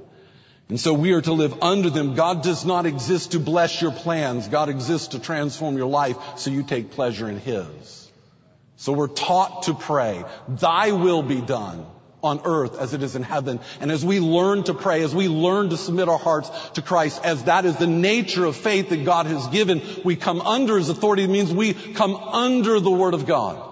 And 0.67 0.79
so 0.79 0.93
we 0.93 1.13
are 1.13 1.21
to 1.21 1.33
live 1.33 1.63
under 1.63 1.89
them. 1.89 2.15
God 2.15 2.43
does 2.43 2.65
not 2.65 2.85
exist 2.85 3.31
to 3.31 3.39
bless 3.39 3.81
your 3.81 3.91
plans. 3.91 4.47
God 4.47 4.69
exists 4.69 5.09
to 5.09 5.19
transform 5.19 5.77
your 5.77 5.87
life 5.87 6.17
so 6.37 6.51
you 6.51 6.63
take 6.63 6.91
pleasure 6.91 7.29
in 7.29 7.39
His. 7.39 8.08
So 8.79 8.93
we're 8.93 9.07
taught 9.07 9.63
to 9.63 9.73
pray, 9.73 10.23
thy 10.47 10.93
will 10.93 11.21
be 11.21 11.41
done 11.41 11.85
on 12.23 12.39
earth 12.45 12.79
as 12.79 12.93
it 12.93 13.03
is 13.03 13.13
in 13.13 13.23
heaven. 13.23 13.59
And 13.81 13.91
as 13.91 14.05
we 14.05 14.21
learn 14.21 14.63
to 14.63 14.73
pray, 14.73 15.03
as 15.03 15.13
we 15.13 15.27
learn 15.27 15.71
to 15.71 15.75
submit 15.75 16.07
our 16.07 16.17
hearts 16.17 16.49
to 16.75 16.81
Christ, 16.81 17.19
as 17.25 17.43
that 17.43 17.65
is 17.65 17.75
the 17.75 17.87
nature 17.87 18.45
of 18.45 18.55
faith 18.55 18.87
that 18.87 19.03
God 19.03 19.25
has 19.25 19.45
given, 19.47 19.81
we 20.05 20.15
come 20.15 20.39
under 20.39 20.77
His 20.77 20.87
authority. 20.87 21.25
It 21.25 21.29
means 21.29 21.53
we 21.53 21.73
come 21.73 22.15
under 22.15 22.79
the 22.79 22.89
Word 22.89 23.13
of 23.13 23.25
God. 23.25 23.65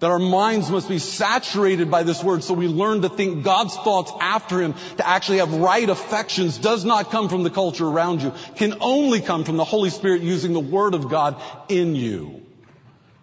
That 0.00 0.10
our 0.10 0.18
minds 0.18 0.70
must 0.70 0.90
be 0.90 0.98
saturated 0.98 1.90
by 1.90 2.02
this 2.02 2.22
Word 2.22 2.44
so 2.44 2.52
we 2.52 2.68
learn 2.68 3.00
to 3.00 3.08
think 3.08 3.44
God's 3.44 3.74
thoughts 3.74 4.12
after 4.20 4.60
Him, 4.60 4.74
to 4.98 5.08
actually 5.08 5.38
have 5.38 5.54
right 5.54 5.88
affections 5.88 6.58
does 6.58 6.84
not 6.84 7.10
come 7.10 7.30
from 7.30 7.44
the 7.44 7.50
culture 7.50 7.88
around 7.88 8.20
you, 8.20 8.34
can 8.56 8.74
only 8.82 9.22
come 9.22 9.44
from 9.44 9.56
the 9.56 9.64
Holy 9.64 9.88
Spirit 9.88 10.20
using 10.20 10.52
the 10.52 10.60
Word 10.60 10.92
of 10.92 11.08
God 11.08 11.40
in 11.70 11.94
you. 11.94 12.43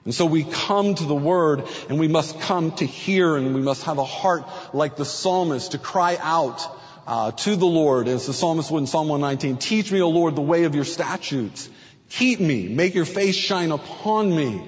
And 0.04 0.14
so 0.14 0.26
we 0.26 0.44
come 0.44 0.96
to 0.96 1.04
the 1.04 1.16
Word 1.16 1.68
and 1.90 2.00
we 2.00 2.08
must 2.08 2.40
come 2.40 2.72
to 2.78 2.86
hear 2.86 3.36
and 3.36 3.54
we 3.54 3.62
must 3.62 3.84
have 3.84 4.00
a 4.00 4.04
heart 4.04 4.44
like 4.74 4.96
the 4.96 5.06
psalmist 5.06 5.74
to 5.74 5.78
cry 5.78 6.18
out 6.20 6.68
uh, 7.06 7.32
to 7.32 7.56
the 7.56 7.68
Lord 7.68 8.08
as 8.08 8.26
the 8.26 8.34
psalmist 8.34 8.72
would 8.72 8.80
in 8.80 8.88
Psalm 8.88 9.10
119. 9.10 9.58
Teach 9.58 9.92
me, 9.92 10.02
O 10.02 10.10
Lord, 10.10 10.36
the 10.36 10.42
way 10.42 10.64
of 10.64 10.74
your 10.74 10.86
statutes. 10.86 11.70
Keep 12.10 12.40
me. 12.40 12.68
Make 12.68 12.96
your 12.96 13.06
face 13.06 13.36
shine 13.36 13.72
upon 13.72 14.36
me. 14.36 14.64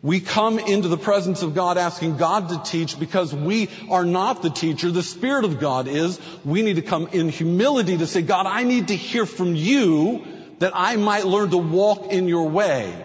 We 0.00 0.20
come 0.20 0.58
into 0.58 0.88
the 0.88 0.98
presence 0.98 1.42
of 1.42 1.54
God 1.54 1.78
asking 1.78 2.18
God 2.18 2.50
to 2.50 2.70
teach 2.70 2.98
because 2.98 3.34
we 3.34 3.70
are 3.90 4.04
not 4.04 4.42
the 4.42 4.50
teacher. 4.50 4.90
The 4.90 5.02
Spirit 5.02 5.44
of 5.44 5.60
God 5.60 5.88
is. 5.88 6.20
We 6.44 6.62
need 6.62 6.76
to 6.76 6.82
come 6.82 7.08
in 7.08 7.28
humility 7.28 7.96
to 7.98 8.06
say, 8.06 8.20
God, 8.22 8.46
I 8.46 8.64
need 8.64 8.88
to 8.88 8.96
hear 8.96 9.24
from 9.24 9.54
you 9.54 10.22
that 10.58 10.72
I 10.74 10.96
might 10.96 11.24
learn 11.24 11.50
to 11.50 11.56
walk 11.56 12.12
in 12.12 12.28
your 12.28 12.48
way. 12.48 13.04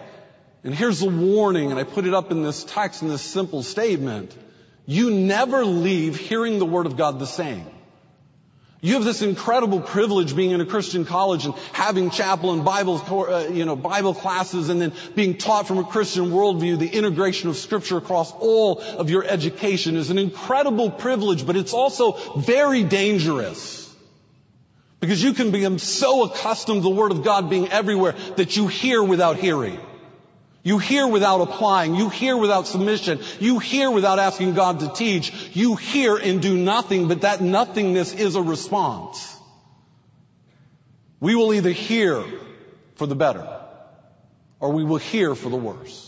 And 0.62 0.74
here's 0.74 1.00
the 1.00 1.08
warning, 1.08 1.70
and 1.70 1.80
I 1.80 1.84
put 1.84 2.06
it 2.06 2.12
up 2.12 2.30
in 2.30 2.42
this 2.42 2.64
text 2.64 3.02
in 3.02 3.08
this 3.08 3.22
simple 3.22 3.62
statement. 3.62 4.36
You 4.86 5.10
never 5.10 5.64
leave 5.64 6.16
hearing 6.16 6.58
the 6.58 6.66
Word 6.66 6.86
of 6.86 6.96
God 6.96 7.18
the 7.18 7.26
same. 7.26 7.66
You 8.82 8.94
have 8.94 9.04
this 9.04 9.20
incredible 9.20 9.80
privilege 9.80 10.34
being 10.34 10.52
in 10.52 10.60
a 10.62 10.66
Christian 10.66 11.04
college 11.04 11.44
and 11.44 11.54
having 11.72 12.08
chapel 12.08 12.52
and 12.52 12.64
Bible, 12.64 12.96
uh, 12.96 13.48
you 13.48 13.66
know, 13.66 13.76
Bible 13.76 14.14
classes 14.14 14.70
and 14.70 14.80
then 14.80 14.94
being 15.14 15.36
taught 15.36 15.68
from 15.68 15.78
a 15.78 15.84
Christian 15.84 16.30
worldview. 16.30 16.78
The 16.78 16.88
integration 16.88 17.50
of 17.50 17.56
Scripture 17.56 17.98
across 17.98 18.32
all 18.32 18.80
of 18.80 19.10
your 19.10 19.22
education 19.22 19.96
is 19.96 20.08
an 20.08 20.18
incredible 20.18 20.90
privilege, 20.90 21.46
but 21.46 21.56
it's 21.56 21.74
also 21.74 22.12
very 22.38 22.82
dangerous. 22.82 23.94
Because 24.98 25.22
you 25.22 25.34
can 25.34 25.50
become 25.50 25.78
so 25.78 26.24
accustomed 26.24 26.82
to 26.82 26.88
the 26.88 26.94
Word 26.94 27.12
of 27.12 27.22
God 27.22 27.50
being 27.50 27.68
everywhere 27.68 28.12
that 28.36 28.56
you 28.56 28.66
hear 28.66 29.02
without 29.02 29.36
hearing. 29.36 29.78
You 30.62 30.78
hear 30.78 31.06
without 31.06 31.40
applying. 31.40 31.94
You 31.94 32.10
hear 32.10 32.36
without 32.36 32.66
submission. 32.66 33.20
You 33.38 33.58
hear 33.58 33.90
without 33.90 34.18
asking 34.18 34.54
God 34.54 34.80
to 34.80 34.92
teach. 34.92 35.32
You 35.54 35.76
hear 35.76 36.16
and 36.16 36.42
do 36.42 36.56
nothing, 36.56 37.08
but 37.08 37.22
that 37.22 37.40
nothingness 37.40 38.12
is 38.12 38.36
a 38.36 38.42
response. 38.42 39.36
We 41.18 41.34
will 41.34 41.54
either 41.54 41.70
hear 41.70 42.24
for 42.96 43.06
the 43.06 43.14
better 43.14 43.46
or 44.58 44.72
we 44.72 44.84
will 44.84 44.98
hear 44.98 45.34
for 45.34 45.48
the 45.48 45.56
worse. 45.56 46.06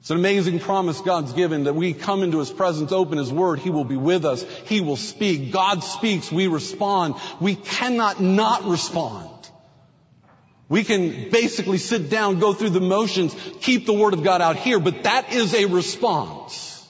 It's 0.00 0.10
an 0.10 0.16
amazing 0.16 0.58
promise 0.58 1.00
God's 1.00 1.32
given 1.32 1.64
that 1.64 1.74
we 1.74 1.92
come 1.92 2.22
into 2.22 2.38
His 2.38 2.50
presence, 2.50 2.92
open 2.92 3.18
His 3.18 3.32
Word, 3.32 3.58
He 3.58 3.70
will 3.70 3.84
be 3.84 3.96
with 3.96 4.24
us. 4.24 4.42
He 4.64 4.80
will 4.80 4.96
speak. 4.96 5.52
God 5.52 5.84
speaks, 5.84 6.32
we 6.32 6.46
respond. 6.46 7.14
We 7.40 7.54
cannot 7.54 8.20
not 8.20 8.64
respond. 8.64 9.37
We 10.68 10.84
can 10.84 11.30
basically 11.30 11.78
sit 11.78 12.10
down, 12.10 12.40
go 12.40 12.52
through 12.52 12.70
the 12.70 12.80
motions, 12.80 13.34
keep 13.62 13.86
the 13.86 13.94
Word 13.94 14.12
of 14.12 14.22
God 14.22 14.42
out 14.42 14.56
here, 14.56 14.78
but 14.78 15.04
that 15.04 15.32
is 15.32 15.54
a 15.54 15.64
response 15.64 16.86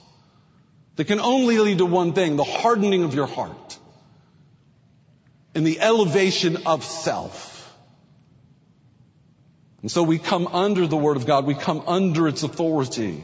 that 0.97 1.05
can 1.05 1.21
only 1.21 1.59
lead 1.59 1.79
to 1.79 1.87
one 1.87 2.13
thing, 2.13 2.35
the 2.37 2.45
hardening 2.45 3.05
of 3.05 3.15
your 3.15 3.27
heart 3.27 3.79
and 5.55 5.65
the 5.65 5.81
elevation 5.81 6.67
of 6.67 6.85
self. 6.85 7.55
And 9.83 9.91
so 9.91 10.03
we 10.03 10.19
come 10.19 10.49
under 10.49 10.89
the 10.89 10.97
Word 10.97 11.17
of 11.17 11.25
God, 11.25 11.47
we 11.47 11.55
come 11.55 11.85
under 11.87 12.27
its 12.27 12.43
authority. 12.43 13.23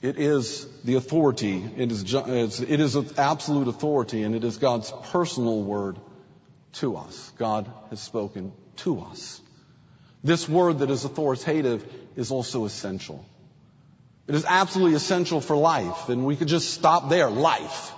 It 0.00 0.18
is 0.18 0.66
the 0.82 0.96
authority, 0.96 1.64
it 1.76 1.92
is, 1.92 2.60
it 2.60 2.80
is 2.80 2.96
absolute 3.16 3.68
authority, 3.68 4.24
and 4.24 4.34
it 4.34 4.42
is 4.42 4.56
God's 4.56 4.92
personal 5.12 5.62
word 5.62 5.96
to 6.74 6.96
us. 6.96 7.32
God 7.38 7.70
has 7.90 8.00
spoken 8.00 8.52
to 8.76 9.00
us. 9.00 9.40
This 10.24 10.48
word 10.48 10.78
that 10.80 10.90
is 10.90 11.04
authoritative 11.04 11.84
is 12.16 12.30
also 12.30 12.64
essential. 12.64 13.24
It 14.28 14.34
is 14.34 14.44
absolutely 14.46 14.94
essential 14.94 15.40
for 15.40 15.56
life, 15.56 16.08
and 16.08 16.24
we 16.24 16.36
could 16.36 16.48
just 16.48 16.72
stop 16.72 17.08
there, 17.08 17.28
life. 17.28 17.92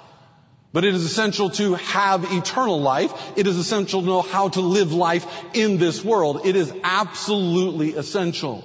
But 0.73 0.85
it 0.85 0.95
is 0.95 1.05
essential 1.05 1.51
to 1.51 1.75
have 1.75 2.25
eternal 2.33 2.81
life. 2.81 3.13
It 3.37 3.47
is 3.47 3.57
essential 3.59 4.01
to 4.01 4.07
know 4.07 4.23
how 4.23 4.49
to 4.49 4.61
live 4.61 4.93
life 4.93 5.25
in 5.53 5.79
this 5.79 6.03
world. 6.03 6.45
It 6.45 6.57
is 6.57 6.73
absolutely 6.83 7.95
essential. 7.95 8.65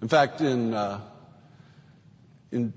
In 0.00 0.08
fact, 0.08 0.40
in, 0.40 0.72
uh, 0.72 1.00
in 2.50 2.72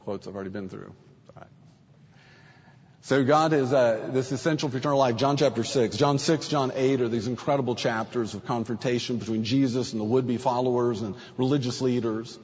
quotes 0.00 0.26
I've 0.26 0.34
already 0.34 0.50
been 0.50 0.68
through. 0.68 0.92
So 3.02 3.24
God 3.24 3.54
is 3.54 3.72
uh, 3.72 4.10
this 4.12 4.30
essential 4.30 4.68
for 4.68 4.76
eternal 4.76 4.98
life. 4.98 5.16
John 5.16 5.38
chapter 5.38 5.64
six, 5.64 5.96
John 5.96 6.18
six, 6.18 6.48
John 6.48 6.70
eight 6.74 7.00
are 7.00 7.08
these 7.08 7.28
incredible 7.28 7.74
chapters 7.74 8.34
of 8.34 8.44
confrontation 8.44 9.16
between 9.16 9.42
Jesus 9.42 9.92
and 9.92 10.00
the 10.00 10.04
would-be 10.04 10.36
followers 10.36 11.00
and 11.00 11.14
religious 11.38 11.80
leaders. 11.80 12.38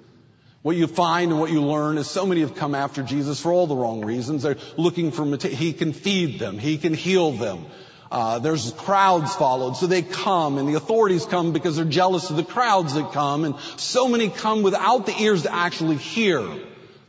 What 0.62 0.74
you 0.74 0.86
find 0.86 1.30
and 1.30 1.38
what 1.38 1.50
you 1.50 1.62
learn 1.62 1.98
is 1.98 2.08
so 2.08 2.24
many 2.24 2.40
have 2.40 2.54
come 2.54 2.74
after 2.74 3.02
Jesus 3.02 3.38
for 3.38 3.52
all 3.52 3.66
the 3.66 3.76
wrong 3.76 4.02
reasons. 4.02 4.44
They're 4.44 4.56
looking 4.78 5.12
for 5.12 5.26
he 5.46 5.74
can 5.74 5.92
feed 5.92 6.38
them, 6.38 6.58
he 6.58 6.78
can 6.78 6.94
heal 6.94 7.32
them. 7.32 7.66
Uh, 8.10 8.38
there's 8.38 8.72
crowds 8.72 9.36
followed, 9.36 9.76
so 9.76 9.86
they 9.86 10.00
come, 10.00 10.56
and 10.56 10.66
the 10.66 10.74
authorities 10.74 11.26
come 11.26 11.52
because 11.52 11.76
they're 11.76 11.84
jealous 11.84 12.30
of 12.30 12.36
the 12.36 12.44
crowds 12.44 12.94
that 12.94 13.12
come, 13.12 13.44
and 13.44 13.56
so 13.76 14.08
many 14.08 14.30
come 14.30 14.62
without 14.62 15.04
the 15.04 15.14
ears 15.20 15.42
to 15.42 15.52
actually 15.52 15.96
hear. 15.96 16.40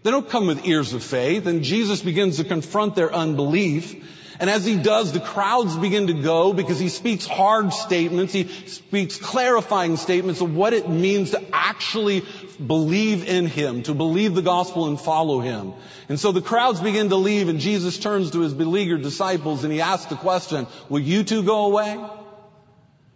They 0.03 0.11
don't 0.11 0.29
come 0.29 0.47
with 0.47 0.65
ears 0.65 0.93
of 0.93 1.03
faith, 1.03 1.47
and 1.47 1.63
Jesus 1.63 2.01
begins 2.01 2.37
to 2.37 2.43
confront 2.43 2.95
their 2.95 3.13
unbelief. 3.13 3.95
And 4.39 4.49
as 4.49 4.63
he 4.63 4.77
does, 4.77 5.11
the 5.11 5.19
crowds 5.19 5.75
begin 5.75 6.07
to 6.07 6.13
go 6.13 6.53
because 6.53 6.79
he 6.79 6.89
speaks 6.89 7.25
hard 7.25 7.73
statements. 7.73 8.33
He 8.33 8.47
speaks 8.67 9.17
clarifying 9.17 9.97
statements 9.97 10.41
of 10.41 10.55
what 10.55 10.73
it 10.73 10.87
means 10.87 11.31
to 11.31 11.43
actually 11.51 12.23
believe 12.65 13.27
in 13.27 13.47
him, 13.47 13.83
to 13.83 13.93
believe 13.93 14.35
the 14.35 14.43
gospel 14.43 14.87
and 14.87 14.99
follow 14.99 15.39
him. 15.39 15.73
And 16.07 16.19
so 16.19 16.31
the 16.31 16.41
crowds 16.41 16.79
begin 16.79 17.09
to 17.09 17.15
leave 17.15 17.49
and 17.49 17.59
Jesus 17.59 17.97
turns 17.97 18.31
to 18.31 18.41
his 18.41 18.53
beleaguered 18.53 19.01
disciples 19.01 19.63
and 19.63 19.73
he 19.73 19.81
asks 19.81 20.05
the 20.05 20.15
question, 20.15 20.67
will 20.89 20.99
you 20.99 21.23
too 21.23 21.43
go 21.43 21.65
away? 21.65 21.99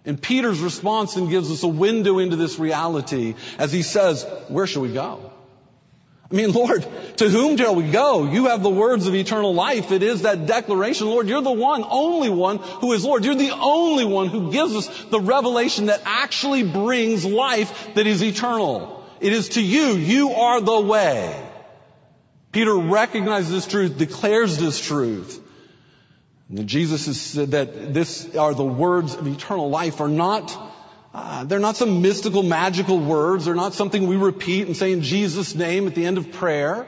And 0.06 0.20
Peter's 0.20 0.60
response 0.60 1.14
then 1.14 1.30
gives 1.30 1.52
us 1.52 1.62
a 1.62 1.68
window 1.68 2.18
into 2.18 2.36
this 2.36 2.58
reality 2.58 3.36
as 3.60 3.72
he 3.72 3.84
says, 3.84 4.26
where 4.48 4.66
shall 4.66 4.82
we 4.82 4.94
go? 4.94 5.31
I 6.32 6.36
mean, 6.36 6.52
Lord, 6.54 6.86
to 7.18 7.30
whom 7.30 7.58
shall 7.58 7.76
we 7.76 7.92
go? 7.92 8.24
You 8.24 8.46
have 8.46 8.64
the 8.64 8.70
words 8.70 9.06
of 9.06 9.14
eternal 9.14 9.54
life. 9.54 9.92
It 9.92 10.02
is 10.02 10.22
that 10.22 10.46
declaration, 10.46 11.08
Lord, 11.08 11.28
you're 11.28 11.42
the 11.42 11.52
one, 11.52 11.84
only 11.88 12.30
one 12.30 12.58
who 12.58 12.94
is 12.94 13.04
Lord. 13.04 13.26
You're 13.26 13.36
the 13.36 13.52
only 13.52 14.06
one 14.06 14.28
who 14.28 14.52
gives 14.52 14.74
us 14.76 15.06
the 15.06 15.20
revelation 15.20 15.88
that 15.88 16.02
actually 16.06 16.64
brings 16.64 17.26
life 17.26 17.94
that 17.96 18.08
is 18.08 18.24
eternal. 18.24 19.06
It 19.20 19.34
is 19.34 19.50
to 19.50 19.62
you. 19.62 19.96
You 19.96 20.32
are 20.32 20.62
the 20.62 20.80
way. 20.80 21.50
Peter 22.54 22.76
recognizes 22.76 23.52
this 23.52 23.68
truth, 23.68 23.98
declares 23.98 24.58
this 24.58 24.80
truth. 24.80 25.42
And 26.50 26.68
Jesus 26.68 27.22
said 27.22 27.52
that 27.52 27.94
this 27.94 28.36
are 28.36 28.54
the 28.54 28.64
words 28.64 29.16
of 29.16 29.28
eternal 29.28 29.70
life 29.70 30.00
are 30.00 30.10
not 30.10 30.71
uh, 31.14 31.44
they're 31.44 31.60
not 31.60 31.76
some 31.76 32.02
mystical, 32.02 32.42
magical 32.42 32.98
words. 32.98 33.46
They're 33.46 33.56
not 33.56 33.74
something 33.74 34.08
we 34.08 34.16
repeat 34.16 34.68
and 34.68 34.78
say 34.78 34.94
in 34.94 35.02
Jesus' 35.02 35.56
name 35.56 35.88
at 35.88 35.96
the 35.96 36.06
end 36.06 36.18
of 36.18 36.32
prayer. 36.32 36.88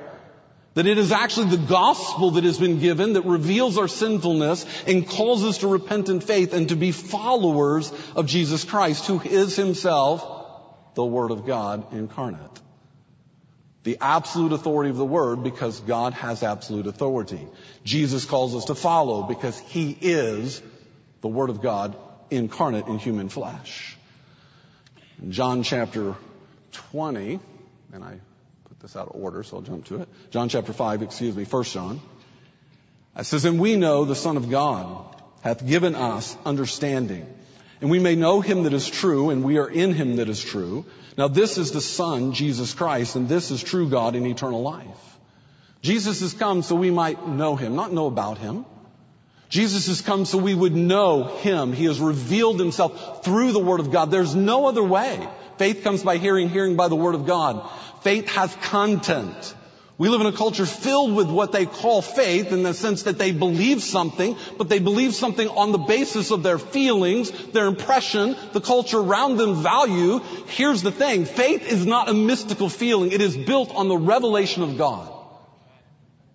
That 0.76 0.88
it 0.88 0.98
is 0.98 1.12
actually 1.12 1.56
the 1.56 1.68
gospel 1.68 2.32
that 2.32 2.46
has 2.46 2.58
been 2.58 2.80
given 2.80 3.14
that 3.14 3.26
reveals 3.26 3.78
our 3.78 3.88
sinfulness 3.88 4.66
and 4.88 5.08
calls 5.08 5.44
us 5.44 5.60
to 5.60 5.68
repentant 5.68 6.24
faith 6.24 6.54
and 6.54 6.70
to 6.70 6.76
be 6.76 6.92
followers 6.92 7.92
of 8.16 8.26
Jesus 8.26 8.64
Christ, 8.64 9.06
who 9.06 9.22
is 9.22 9.56
himself 9.56 10.26
the 10.96 11.06
Word 11.06 11.32
of 11.32 11.46
God 11.46 11.94
incarnate. 11.94 12.60
The 13.84 13.98
absolute 14.00 14.54
authority 14.54 14.90
of 14.90 14.98
the 14.98 15.06
Word 15.06 15.44
because 15.44 15.80
God 15.82 16.14
has 16.14 16.42
absolute 16.42 16.88
authority. 16.88 17.46
Jesus 17.84 18.26
calls 18.26 18.56
us 18.56 18.66
to 18.66 18.76
follow 18.76 19.24
because 19.24 19.60
He 19.60 19.96
is 20.00 20.62
the 21.22 21.28
Word 21.28 21.50
of 21.50 21.62
God 21.62 21.96
incarnate 22.32 22.88
in 22.88 22.98
human 22.98 23.30
flesh. 23.30 23.98
John 25.30 25.64
chapter 25.64 26.16
20, 26.72 27.40
and 27.94 28.04
I 28.04 28.20
put 28.66 28.80
this 28.82 28.96
out 28.96 29.08
of 29.08 29.16
order, 29.16 29.44
so 29.44 29.58
I'll 29.58 29.64
jump 29.64 29.86
to 29.86 30.02
it. 30.02 30.10
John 30.32 30.50
chapter 30.50 30.74
5, 30.74 31.02
excuse 31.02 31.36
me, 31.36 31.46
First 31.46 31.74
John. 31.74 32.02
It 33.18 33.26
says, 33.26 33.46
And 33.46 33.60
we 33.60 33.76
know 33.76 34.06
the 34.06 34.16
Son 34.16 34.36
of 34.36 34.50
God 34.50 35.16
hath 35.42 35.66
given 35.66 35.96
us 35.96 36.36
understanding, 36.46 37.26
and 37.80 37.90
we 37.90 38.00
may 38.00 38.16
know 38.16 38.42
him 38.42 38.64
that 38.64 38.74
is 38.74 38.90
true, 38.90 39.30
and 39.30 39.44
we 39.44 39.60
are 39.60 39.70
in 39.70 39.94
him 39.94 40.18
that 40.18 40.28
is 40.28 40.44
true. 40.44 40.86
Now 41.18 41.28
this 41.28 41.58
is 41.58 41.72
the 41.72 41.82
Son, 41.82 42.34
Jesus 42.34 42.74
Christ, 42.74 43.16
and 43.16 43.30
this 43.30 43.52
is 43.52 43.64
true 43.64 43.90
God 43.90 44.16
in 44.16 44.26
eternal 44.26 44.62
life. 44.62 45.18
Jesus 45.82 46.22
has 46.22 46.34
come 46.34 46.64
so 46.64 46.76
we 46.76 46.92
might 46.92 47.28
know 47.28 47.56
him, 47.56 47.76
not 47.76 47.94
know 47.94 48.08
about 48.08 48.38
him. 48.38 48.66
Jesus 49.54 49.86
has 49.86 50.02
come 50.02 50.26
so 50.26 50.40
we 50.40 50.56
would 50.56 50.76
know 50.76 51.26
Him. 51.26 51.74
He 51.74 51.86
has 51.86 52.00
revealed 52.00 52.60
Himself 52.60 53.24
through 53.24 53.52
the 53.52 53.60
Word 53.60 53.82
of 53.82 53.92
God. 53.92 54.10
There's 54.10 54.34
no 54.34 54.66
other 54.66 54.82
way. 54.82 55.30
Faith 55.60 55.84
comes 55.84 56.02
by 56.02 56.18
hearing, 56.18 56.50
hearing 56.50 56.76
by 56.76 56.88
the 56.88 56.96
Word 56.96 57.14
of 57.14 57.28
God. 57.28 57.70
Faith 58.02 58.28
has 58.30 58.56
content. 58.64 59.54
We 60.00 60.10
live 60.10 60.22
in 60.22 60.26
a 60.26 60.32
culture 60.32 60.66
filled 60.66 61.16
with 61.16 61.30
what 61.30 61.52
they 61.52 61.68
call 61.68 62.02
faith 62.02 62.52
in 62.52 62.64
the 62.64 62.74
sense 62.74 63.04
that 63.04 63.20
they 63.20 63.32
believe 63.32 63.84
something, 63.84 64.36
but 64.58 64.70
they 64.70 64.80
believe 64.80 65.14
something 65.14 65.48
on 65.48 65.72
the 65.72 65.78
basis 65.78 66.32
of 66.32 66.42
their 66.42 66.58
feelings, 66.58 67.30
their 67.52 67.68
impression, 67.68 68.36
the 68.54 68.60
culture 68.60 68.98
around 68.98 69.38
them 69.38 69.62
value. 69.62 70.20
Here's 70.48 70.82
the 70.82 70.92
thing. 70.92 71.26
Faith 71.26 71.72
is 71.72 71.86
not 71.86 72.10
a 72.10 72.14
mystical 72.16 72.70
feeling. 72.70 73.12
It 73.12 73.22
is 73.22 73.38
built 73.38 73.70
on 73.70 73.88
the 73.88 73.98
revelation 73.98 74.64
of 74.64 74.80
God. 74.80 75.13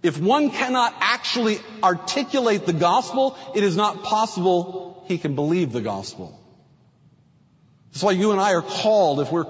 If 0.03 0.19
one 0.21 0.51
cannot 0.51 0.95
actually 1.01 1.59
articulate 1.83 2.67
the 2.67 2.73
gospel, 2.73 3.37
it 3.55 3.65
is 3.65 3.77
not 3.77 4.05
possible 4.05 5.05
he 5.09 5.19
can 5.19 5.35
believe 5.35 5.73
the 5.73 5.81
gospel. 5.81 6.39
That's 7.93 8.05
why 8.05 8.13
you 8.13 8.31
and 8.31 8.41
I 8.41 8.55
are 8.55 8.63
called, 8.63 9.19
if 9.21 9.33
we're 9.33 9.45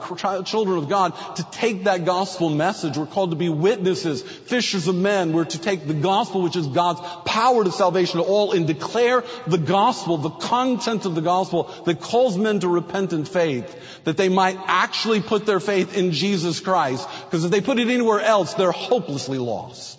children 0.45 0.79
of 0.79 0.89
God, 0.89 1.13
to 1.37 1.47
take 1.51 1.85
that 1.85 2.07
gospel 2.07 2.49
message. 2.49 2.97
We're 2.97 3.05
called 3.05 3.31
to 3.31 3.37
be 3.37 3.51
witnesses, 3.51 4.23
fishers 4.23 4.87
of 4.87 4.95
men. 4.95 5.33
We're 5.33 5.45
to 5.45 5.61
take 5.61 5.87
the 5.87 5.93
gospel, 5.93 6.41
which 6.43 6.57
is 6.57 6.67
God's 6.67 7.01
power 7.27 7.65
to 7.65 7.73
salvation 7.73 8.21
to 8.21 8.25
all, 8.25 8.53
and 8.53 8.67
declare 8.67 9.25
the 9.49 9.59
gospel, 9.59 10.17
the 10.17 10.31
content 10.31 11.05
of 11.05 11.15
the 11.15 11.21
gospel 11.21 11.65
that 11.85 12.01
calls 12.01 12.39
men 12.39 12.61
to 12.61 12.69
repentant 12.69 13.29
faith, 13.29 14.05
that 14.05 14.17
they 14.17 14.29
might 14.29 14.57
actually 14.67 15.21
put 15.21 15.45
their 15.45 15.61
faith 15.61 15.95
in 15.95 16.13
Jesus 16.13 16.61
Christ. 16.61 17.07
Because 17.25 17.45
if 17.45 17.51
they 17.51 17.61
put 17.61 17.79
it 17.79 17.89
anywhere 17.89 18.21
else, 18.21 18.55
they're 18.55 18.73
hopelessly 18.73 19.39
lost. 19.39 19.98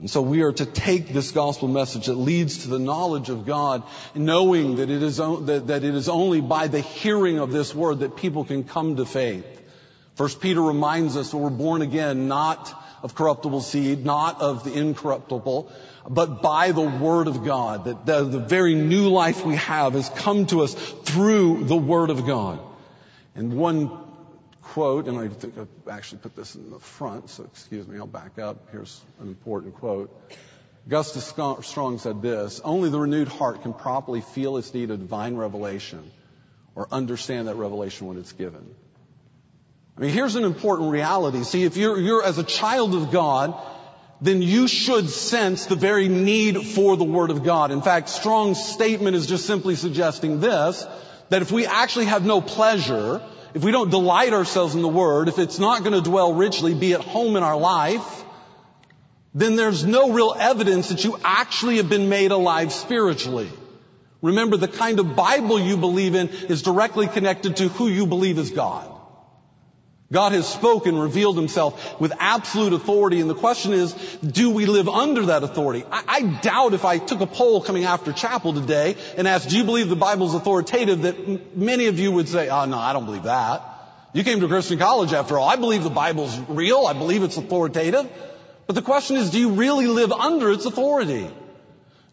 And 0.00 0.08
so 0.08 0.22
we 0.22 0.42
are 0.42 0.52
to 0.52 0.64
take 0.64 1.08
this 1.08 1.32
gospel 1.32 1.66
message 1.66 2.06
that 2.06 2.14
leads 2.14 2.58
to 2.58 2.68
the 2.68 2.78
knowledge 2.78 3.30
of 3.30 3.46
God, 3.46 3.82
knowing 4.14 4.76
that 4.76 4.90
it 4.90 5.02
is, 5.02 5.16
that, 5.16 5.64
that 5.66 5.82
it 5.82 5.94
is 5.94 6.08
only 6.08 6.40
by 6.40 6.68
the 6.68 6.80
hearing 6.80 7.38
of 7.38 7.50
this 7.50 7.74
word 7.74 8.00
that 8.00 8.16
people 8.16 8.44
can 8.44 8.62
come 8.62 8.96
to 8.96 9.04
faith. 9.04 9.44
First 10.14 10.40
Peter 10.40 10.62
reminds 10.62 11.16
us 11.16 11.32
that 11.32 11.36
we're 11.36 11.50
born 11.50 11.82
again 11.82 12.28
not 12.28 12.72
of 13.02 13.14
corruptible 13.14 13.60
seed, 13.60 14.04
not 14.04 14.40
of 14.40 14.64
the 14.64 14.72
incorruptible, 14.72 15.70
but 16.08 16.42
by 16.42 16.72
the 16.72 16.82
word 16.82 17.26
of 17.26 17.44
God. 17.44 17.84
That 17.84 18.06
the, 18.06 18.24
the 18.24 18.38
very 18.40 18.74
new 18.74 19.08
life 19.08 19.44
we 19.44 19.56
have 19.56 19.94
has 19.94 20.08
come 20.08 20.46
to 20.46 20.62
us 20.62 20.74
through 20.74 21.64
the 21.64 21.76
word 21.76 22.10
of 22.10 22.26
God. 22.26 22.60
And 23.34 23.56
one 23.56 23.90
quote, 24.68 25.06
and 25.06 25.18
I 25.18 25.28
think 25.28 25.58
I've 25.58 25.68
actually 25.90 26.18
put 26.18 26.36
this 26.36 26.54
in 26.54 26.70
the 26.70 26.78
front, 26.78 27.30
so 27.30 27.44
excuse 27.44 27.86
me, 27.86 27.98
I'll 27.98 28.06
back 28.06 28.38
up. 28.38 28.68
Here's 28.70 29.00
an 29.20 29.28
important 29.28 29.74
quote. 29.74 30.10
Augustus 30.86 31.26
Strong 31.26 31.98
said 31.98 32.22
this, 32.22 32.60
only 32.64 32.88
the 32.88 32.98
renewed 32.98 33.28
heart 33.28 33.62
can 33.62 33.74
properly 33.74 34.20
feel 34.20 34.56
its 34.56 34.72
need 34.72 34.90
of 34.90 34.98
divine 34.98 35.36
revelation 35.36 36.10
or 36.74 36.88
understand 36.90 37.48
that 37.48 37.56
revelation 37.56 38.06
when 38.06 38.16
it's 38.18 38.32
given. 38.32 38.74
I 39.96 40.00
mean, 40.00 40.10
here's 40.10 40.36
an 40.36 40.44
important 40.44 40.92
reality. 40.92 41.42
See, 41.42 41.64
if 41.64 41.76
you're, 41.76 41.98
you're 41.98 42.24
as 42.24 42.38
a 42.38 42.44
child 42.44 42.94
of 42.94 43.10
God, 43.10 43.60
then 44.20 44.42
you 44.42 44.68
should 44.68 45.10
sense 45.10 45.66
the 45.66 45.76
very 45.76 46.08
need 46.08 46.56
for 46.56 46.96
the 46.96 47.04
Word 47.04 47.30
of 47.30 47.42
God. 47.42 47.70
In 47.70 47.82
fact, 47.82 48.08
Strong's 48.08 48.62
statement 48.64 49.16
is 49.16 49.26
just 49.26 49.46
simply 49.46 49.74
suggesting 49.74 50.40
this, 50.40 50.86
that 51.30 51.42
if 51.42 51.52
we 51.52 51.66
actually 51.66 52.06
have 52.06 52.24
no 52.24 52.40
pleasure, 52.40 53.20
if 53.58 53.64
we 53.64 53.72
don't 53.72 53.90
delight 53.90 54.32
ourselves 54.34 54.76
in 54.76 54.82
the 54.82 54.88
Word, 54.88 55.26
if 55.26 55.40
it's 55.40 55.58
not 55.58 55.82
going 55.82 55.92
to 55.92 56.00
dwell 56.00 56.32
richly, 56.32 56.74
be 56.74 56.92
at 56.94 57.00
home 57.00 57.34
in 57.34 57.42
our 57.42 57.56
life, 57.56 58.24
then 59.34 59.56
there's 59.56 59.84
no 59.84 60.12
real 60.12 60.32
evidence 60.38 60.90
that 60.90 61.02
you 61.02 61.18
actually 61.24 61.78
have 61.78 61.88
been 61.88 62.08
made 62.08 62.30
alive 62.30 62.72
spiritually. 62.72 63.50
Remember, 64.22 64.56
the 64.56 64.68
kind 64.68 65.00
of 65.00 65.16
Bible 65.16 65.58
you 65.58 65.76
believe 65.76 66.14
in 66.14 66.28
is 66.28 66.62
directly 66.62 67.08
connected 67.08 67.56
to 67.56 67.66
who 67.66 67.88
you 67.88 68.06
believe 68.06 68.38
is 68.38 68.52
God. 68.52 68.88
God 70.10 70.32
has 70.32 70.48
spoken, 70.48 70.98
revealed 70.98 71.36
himself 71.36 72.00
with 72.00 72.14
absolute 72.18 72.72
authority, 72.72 73.20
and 73.20 73.28
the 73.28 73.34
question 73.34 73.74
is, 73.74 73.92
do 74.22 74.48
we 74.48 74.64
live 74.64 74.88
under 74.88 75.26
that 75.26 75.42
authority? 75.42 75.84
I, 75.90 76.02
I, 76.08 76.22
doubt 76.40 76.72
if 76.72 76.86
I 76.86 76.96
took 76.96 77.20
a 77.20 77.26
poll 77.26 77.60
coming 77.60 77.84
after 77.84 78.14
chapel 78.14 78.54
today 78.54 78.96
and 79.18 79.28
asked, 79.28 79.50
do 79.50 79.58
you 79.58 79.64
believe 79.64 79.90
the 79.90 79.96
Bible's 79.96 80.34
authoritative, 80.34 81.02
that 81.02 81.18
m- 81.18 81.42
many 81.54 81.86
of 81.86 81.98
you 81.98 82.10
would 82.10 82.26
say, 82.26 82.48
oh 82.48 82.64
no, 82.64 82.78
I 82.78 82.94
don't 82.94 83.04
believe 83.04 83.24
that. 83.24 83.62
You 84.14 84.24
came 84.24 84.40
to 84.40 84.48
Christian 84.48 84.78
college 84.78 85.12
after 85.12 85.38
all. 85.38 85.46
I 85.46 85.56
believe 85.56 85.84
the 85.84 85.90
Bible's 85.90 86.38
real. 86.48 86.86
I 86.86 86.94
believe 86.94 87.22
it's 87.22 87.36
authoritative. 87.36 88.08
But 88.66 88.76
the 88.76 88.82
question 88.82 89.16
is, 89.16 89.30
do 89.30 89.38
you 89.38 89.50
really 89.50 89.86
live 89.86 90.10
under 90.10 90.50
its 90.50 90.64
authority? 90.64 91.28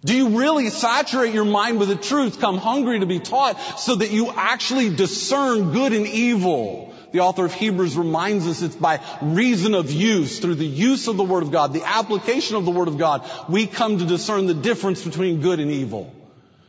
Do 0.03 0.13
you 0.13 0.37
really 0.37 0.69
saturate 0.69 1.33
your 1.33 1.45
mind 1.45 1.79
with 1.79 1.87
the 1.87 1.95
truth, 1.95 2.41
come 2.41 2.57
hungry 2.57 2.99
to 2.99 3.05
be 3.05 3.19
taught 3.19 3.79
so 3.79 3.95
that 3.95 4.11
you 4.11 4.29
actually 4.29 4.93
discern 4.93 5.71
good 5.71 5.93
and 5.93 6.05
evil? 6.05 6.94
The 7.15 7.21
author 7.21 7.45
of 7.45 7.53
Hebrews 7.53 7.95
reminds 7.95 8.45
us 8.45 8.61
it's 8.61 8.75
by 8.75 8.99
reason 9.21 9.73
of 9.73 9.89
use, 9.89 10.39
through 10.39 10.55
the 10.55 10.65
use 10.65 11.07
of 11.07 11.15
the 11.15 11.23
Word 11.23 11.43
of 11.43 11.51
God, 11.51 11.71
the 11.71 11.87
application 11.87 12.57
of 12.57 12.65
the 12.65 12.71
Word 12.71 12.89
of 12.89 12.97
God, 12.97 13.23
we 13.47 13.67
come 13.67 13.99
to 13.99 14.05
discern 14.05 14.47
the 14.47 14.53
difference 14.53 15.01
between 15.01 15.39
good 15.39 15.61
and 15.61 15.71
evil. 15.71 16.13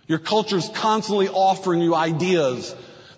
Your 0.06 0.20
culture 0.20 0.56
is 0.56 0.68
constantly 0.72 1.28
offering 1.28 1.80
you 1.80 1.96
ideas. 1.96 2.72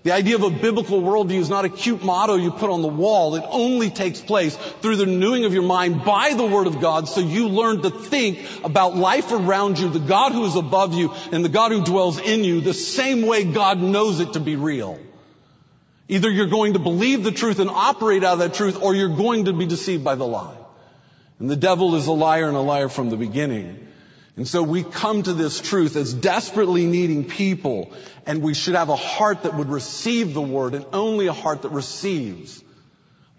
The 0.04 0.12
idea 0.12 0.36
of 0.36 0.42
a 0.42 0.48
biblical 0.48 1.02
worldview 1.02 1.38
is 1.38 1.50
not 1.50 1.66
a 1.66 1.68
cute 1.68 2.02
motto 2.02 2.36
you 2.36 2.50
put 2.50 2.70
on 2.70 2.80
the 2.80 2.88
wall. 2.88 3.34
It 3.34 3.44
only 3.46 3.90
takes 3.90 4.22
place 4.22 4.56
through 4.80 4.96
the 4.96 5.04
renewing 5.04 5.44
of 5.44 5.52
your 5.52 5.64
mind 5.64 6.06
by 6.06 6.32
the 6.32 6.46
Word 6.46 6.66
of 6.66 6.80
God 6.80 7.08
so 7.08 7.20
you 7.20 7.48
learn 7.48 7.82
to 7.82 7.90
think 7.90 8.38
about 8.64 8.96
life 8.96 9.32
around 9.32 9.78
you, 9.78 9.90
the 9.90 9.98
God 9.98 10.32
who 10.32 10.46
is 10.46 10.56
above 10.56 10.94
you 10.94 11.12
and 11.30 11.44
the 11.44 11.50
God 11.50 11.72
who 11.72 11.84
dwells 11.84 12.18
in 12.18 12.42
you 12.42 12.62
the 12.62 12.72
same 12.72 13.26
way 13.26 13.44
God 13.44 13.82
knows 13.82 14.18
it 14.18 14.32
to 14.32 14.40
be 14.40 14.56
real. 14.56 14.98
Either 16.08 16.30
you're 16.30 16.46
going 16.46 16.72
to 16.72 16.78
believe 16.78 17.22
the 17.22 17.30
truth 17.30 17.58
and 17.58 17.68
operate 17.68 18.24
out 18.24 18.34
of 18.34 18.38
that 18.38 18.54
truth, 18.54 18.80
or 18.80 18.94
you're 18.94 19.14
going 19.14 19.44
to 19.44 19.52
be 19.52 19.66
deceived 19.66 20.02
by 20.02 20.14
the 20.14 20.26
lie. 20.26 20.56
And 21.38 21.50
the 21.50 21.56
devil 21.56 21.94
is 21.94 22.06
a 22.06 22.12
liar 22.12 22.48
and 22.48 22.56
a 22.56 22.60
liar 22.60 22.88
from 22.88 23.10
the 23.10 23.16
beginning. 23.16 23.86
And 24.36 24.46
so 24.46 24.62
we 24.62 24.84
come 24.84 25.24
to 25.24 25.32
this 25.32 25.60
truth 25.60 25.96
as 25.96 26.14
desperately 26.14 26.86
needing 26.86 27.24
people, 27.24 27.92
and 28.24 28.40
we 28.40 28.54
should 28.54 28.76
have 28.76 28.88
a 28.88 28.94
heart 28.94 29.42
that 29.42 29.54
would 29.54 29.68
receive 29.68 30.32
the 30.32 30.40
word, 30.40 30.74
and 30.74 30.86
only 30.92 31.26
a 31.26 31.32
heart 31.32 31.62
that 31.62 31.72
receives. 31.72 32.62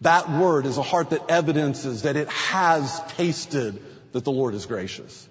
That 0.02 0.30
word 0.30 0.66
is 0.66 0.78
a 0.78 0.84
heart 0.84 1.12
that 1.12 1.32
evidences 1.32 2.02
that 2.02 2.18
it 2.18 2.28
has 2.28 3.02
tasted 3.18 3.82
that 4.12 4.26
the 4.26 4.32
Lord 4.32 4.56
is 4.56 4.66
gracious. 4.66 5.29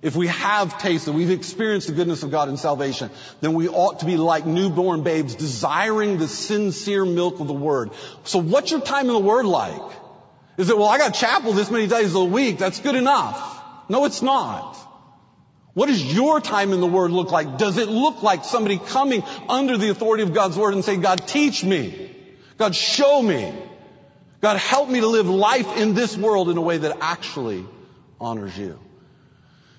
If 0.00 0.14
we 0.14 0.28
have 0.28 0.80
tasted, 0.80 1.12
we've 1.12 1.30
experienced 1.30 1.88
the 1.88 1.92
goodness 1.92 2.22
of 2.22 2.30
God 2.30 2.48
in 2.48 2.56
salvation, 2.56 3.10
then 3.40 3.54
we 3.54 3.68
ought 3.68 4.00
to 4.00 4.06
be 4.06 4.16
like 4.16 4.46
newborn 4.46 5.02
babes, 5.02 5.34
desiring 5.34 6.18
the 6.18 6.28
sincere 6.28 7.04
milk 7.04 7.40
of 7.40 7.48
the 7.48 7.54
Word. 7.54 7.90
So 8.22 8.38
what's 8.38 8.70
your 8.70 8.80
time 8.80 9.06
in 9.06 9.12
the 9.12 9.18
Word 9.18 9.44
like? 9.44 9.82
Is 10.56 10.70
it, 10.70 10.78
well, 10.78 10.88
I 10.88 10.98
got 10.98 11.14
chapel 11.14 11.52
this 11.52 11.70
many 11.70 11.88
days 11.88 12.14
a 12.14 12.24
week, 12.24 12.58
that's 12.58 12.78
good 12.78 12.94
enough. 12.94 13.60
No, 13.88 14.04
it's 14.04 14.22
not. 14.22 14.76
What 15.74 15.86
does 15.86 16.14
your 16.14 16.40
time 16.40 16.72
in 16.72 16.80
the 16.80 16.86
Word 16.86 17.10
look 17.10 17.32
like? 17.32 17.58
Does 17.58 17.76
it 17.76 17.88
look 17.88 18.22
like 18.22 18.44
somebody 18.44 18.78
coming 18.78 19.24
under 19.48 19.76
the 19.76 19.90
authority 19.90 20.22
of 20.22 20.32
God's 20.32 20.56
Word 20.56 20.74
and 20.74 20.84
saying, 20.84 21.00
God, 21.00 21.26
teach 21.26 21.64
me. 21.64 22.14
God, 22.56 22.74
show 22.74 23.20
me. 23.20 23.52
God, 24.40 24.58
help 24.58 24.88
me 24.88 25.00
to 25.00 25.08
live 25.08 25.28
life 25.28 25.76
in 25.76 25.94
this 25.94 26.16
world 26.16 26.50
in 26.50 26.56
a 26.56 26.60
way 26.60 26.78
that 26.78 26.98
actually 27.00 27.64
honors 28.20 28.56
you. 28.56 28.78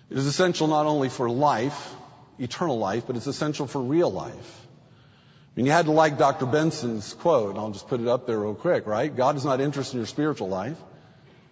It 0.09 0.17
is 0.17 0.25
essential 0.25 0.67
not 0.67 0.85
only 0.85 1.09
for 1.09 1.29
life, 1.29 1.93
eternal 2.39 2.79
life, 2.79 3.03
but 3.05 3.15
it's 3.15 3.27
essential 3.27 3.67
for 3.67 3.81
real 3.81 4.11
life. 4.11 4.67
I 5.49 5.51
mean, 5.55 5.65
you 5.65 5.71
had 5.71 5.85
to 5.85 5.91
like 5.91 6.17
Dr. 6.17 6.45
Benson's 6.45 7.13
quote, 7.13 7.51
and 7.51 7.59
I'll 7.59 7.71
just 7.71 7.87
put 7.87 7.99
it 7.99 8.07
up 8.07 8.25
there 8.25 8.39
real 8.39 8.55
quick, 8.55 8.87
right? 8.87 9.13
God 9.13 9.35
is 9.35 9.45
not 9.45 9.61
interested 9.61 9.95
in 9.95 9.99
your 9.99 10.07
spiritual 10.07 10.47
life. 10.47 10.77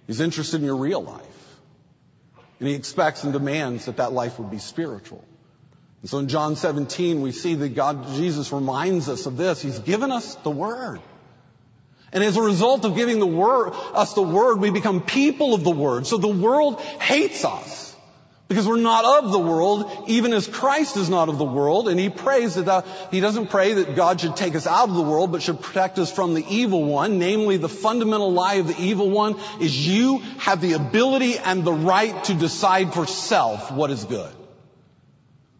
He's 0.07 0.21
interested 0.21 0.61
in 0.61 0.65
your 0.65 0.77
real 0.77 1.03
life. 1.03 1.23
And 2.59 2.67
he 2.67 2.75
expects 2.75 3.23
and 3.23 3.33
demands 3.33 3.85
that 3.85 3.97
that 3.97 4.13
life 4.13 4.39
would 4.39 4.49
be 4.49 4.59
spiritual. 4.59 5.23
And 6.01 6.09
so 6.09 6.19
in 6.19 6.27
John 6.27 6.55
17, 6.55 7.21
we 7.21 7.31
see 7.31 7.55
that 7.55 7.75
God, 7.75 8.07
Jesus 8.15 8.51
reminds 8.51 9.09
us 9.09 9.25
of 9.25 9.37
this. 9.37 9.61
He's 9.61 9.79
given 9.79 10.11
us 10.11 10.35
the 10.35 10.51
Word. 10.51 11.01
And 12.13 12.23
as 12.23 12.37
a 12.37 12.41
result 12.41 12.85
of 12.85 12.95
giving 12.95 13.19
the 13.19 13.27
word, 13.27 13.71
us 13.93 14.13
the 14.13 14.21
Word, 14.21 14.59
we 14.59 14.69
become 14.69 15.01
people 15.01 15.53
of 15.53 15.63
the 15.63 15.71
Word. 15.71 16.07
So 16.07 16.17
the 16.17 16.27
world 16.27 16.79
hates 16.81 17.43
us. 17.43 17.86
Because 18.47 18.65
we're 18.65 18.79
not 18.79 19.03
of 19.03 19.31
the 19.31 19.39
world, 19.39 19.91
even 20.07 20.31
as 20.31 20.47
Christ 20.47 20.95
is 20.95 21.09
not 21.09 21.27
of 21.27 21.37
the 21.37 21.45
world, 21.45 21.89
and 21.89 21.99
he 21.99 22.09
prays 22.09 22.55
that 22.55 22.67
uh, 22.67 22.81
he 23.11 23.19
doesn't 23.19 23.47
pray 23.47 23.73
that 23.73 23.95
God 23.95 24.21
should 24.21 24.37
take 24.37 24.55
us 24.55 24.65
out 24.65 24.87
of 24.87 24.95
the 24.95 25.01
world, 25.01 25.33
but 25.33 25.41
should 25.41 25.61
protect 25.61 25.99
us 25.99 26.09
from 26.09 26.33
the 26.33 26.45
evil 26.47 26.85
one. 26.85 27.19
Namely, 27.19 27.57
the 27.57 27.67
fundamental 27.67 28.31
lie 28.31 28.55
of 28.55 28.67
the 28.67 28.81
evil 28.81 29.09
one 29.09 29.35
is 29.59 29.85
you 29.85 30.19
have 30.39 30.61
the 30.61 30.73
ability 30.73 31.37
and 31.37 31.65
the 31.65 31.73
right 31.73 32.23
to 32.25 32.33
decide 32.33 32.93
for 32.93 33.05
self 33.05 33.69
what 33.69 33.91
is 33.91 34.05
good. 34.05 34.33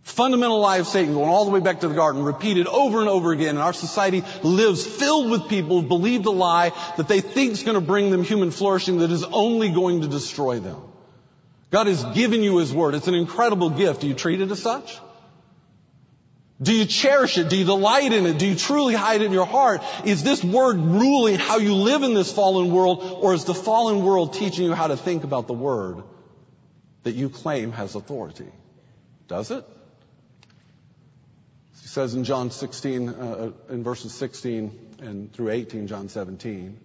Fundamental 0.04 0.62
lie 0.62 0.78
of 0.78 0.88
Satan, 0.88 1.13
going 1.13 1.28
all 1.28 1.43
the 1.43 1.52
way 1.52 1.60
back 1.60 1.82
to 1.82 1.89
the 1.89 1.93
garden, 1.93 2.23
repeated 2.23 2.67
over 2.67 3.02
and 3.02 3.10
over 3.10 3.34
again. 3.34 3.50
And 3.50 3.60
our 3.60 3.73
society 3.73 4.23
lives 4.41 4.88
filled 4.88 5.30
with 5.30 5.50
people 5.50 5.82
who 5.82 5.88
believe 5.89 6.23
the 6.23 6.32
lie 6.32 6.71
that 6.95 7.10
they 7.10 7.19
think 7.19 7.52
is 7.52 7.63
going 7.63 7.76
to 7.76 7.86
bring 7.86 8.12
them 8.12 8.23
human 8.23 8.52
flourishing 8.52 9.00
that 9.00 9.12
is 9.12 9.26
only 9.26 9.67
going 9.67 10.02
to 10.02 10.08
destroy 10.08 10.60
them. 10.60 10.82
God 11.70 11.88
has 11.88 12.04
given 12.16 12.44
you 12.44 12.58
His 12.58 12.74
Word. 12.74 12.96
It's 12.96 13.08
an 13.08 13.16
incredible 13.16 13.70
gift. 13.70 14.02
Do 14.02 14.08
you 14.08 14.14
treat 14.14 14.42
it 14.42 14.50
as 14.50 14.62
such? 14.62 15.00
Do 16.62 16.74
you 16.74 16.86
cherish 16.86 17.38
it? 17.38 17.50
Do 17.50 17.58
you 17.58 17.66
delight 17.66 18.14
in 18.14 18.26
it? 18.26 18.40
Do 18.40 18.48
you 18.48 18.56
truly 18.56 18.96
hide 18.96 19.22
it 19.22 19.26
in 19.26 19.32
your 19.32 19.46
heart? 19.46 19.82
Is 20.06 20.24
this 20.24 20.44
Word 20.44 20.78
ruling 20.78 21.36
how 21.36 21.58
you 21.58 21.76
live 21.76 22.04
in 22.04 22.14
this 22.14 22.32
fallen 22.32 22.72
world, 22.72 23.04
or 23.22 23.34
is 23.34 23.44
the 23.44 23.54
fallen 23.54 24.04
world 24.04 24.34
teaching 24.34 24.66
you 24.66 24.74
how 24.74 24.88
to 24.88 24.98
think 24.98 25.24
about 25.24 25.48
the 25.48 25.54
Word 25.54 26.04
that 27.04 27.14
you 27.14 27.30
claim 27.30 27.72
has 27.74 27.96
authority? 27.96 28.52
Does 29.28 29.52
it? 29.52 29.66
He 31.82 31.88
says 31.88 32.16
in 32.16 32.24
John 32.24 32.50
16, 32.50 33.10
uh, 33.10 33.52
in 33.70 33.84
verses 33.84 34.14
16 34.14 34.96
and 35.00 35.34
through 35.34 35.50
18, 35.50 35.88
John 35.88 36.10
17, 36.10 36.80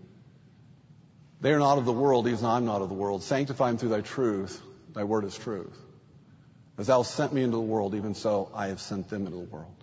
they 1.40 1.53
are 1.53 1.59
not 1.59 1.79
of 1.79 1.87
the 1.87 1.92
world, 1.92 2.29
even 2.29 2.45
I'm 2.45 2.66
not 2.66 2.83
of 2.83 2.88
the 2.88 2.95
world. 2.95 3.23
Sanctify 3.23 3.68
them 3.68 3.79
through 3.79 3.88
thy 3.88 4.01
truth. 4.01 4.61
Thy 4.94 5.05
word 5.05 5.24
is 5.24 5.37
truth. 5.37 5.76
As 6.78 6.87
thou 6.87 7.02
sent 7.02 7.33
me 7.33 7.42
into 7.42 7.57
the 7.57 7.62
world, 7.62 7.94
even 7.94 8.14
so 8.14 8.50
I 8.55 8.68
have 8.68 8.81
sent 8.81 9.09
them 9.09 9.26
into 9.26 9.38
the 9.38 9.44
world. 9.44 9.74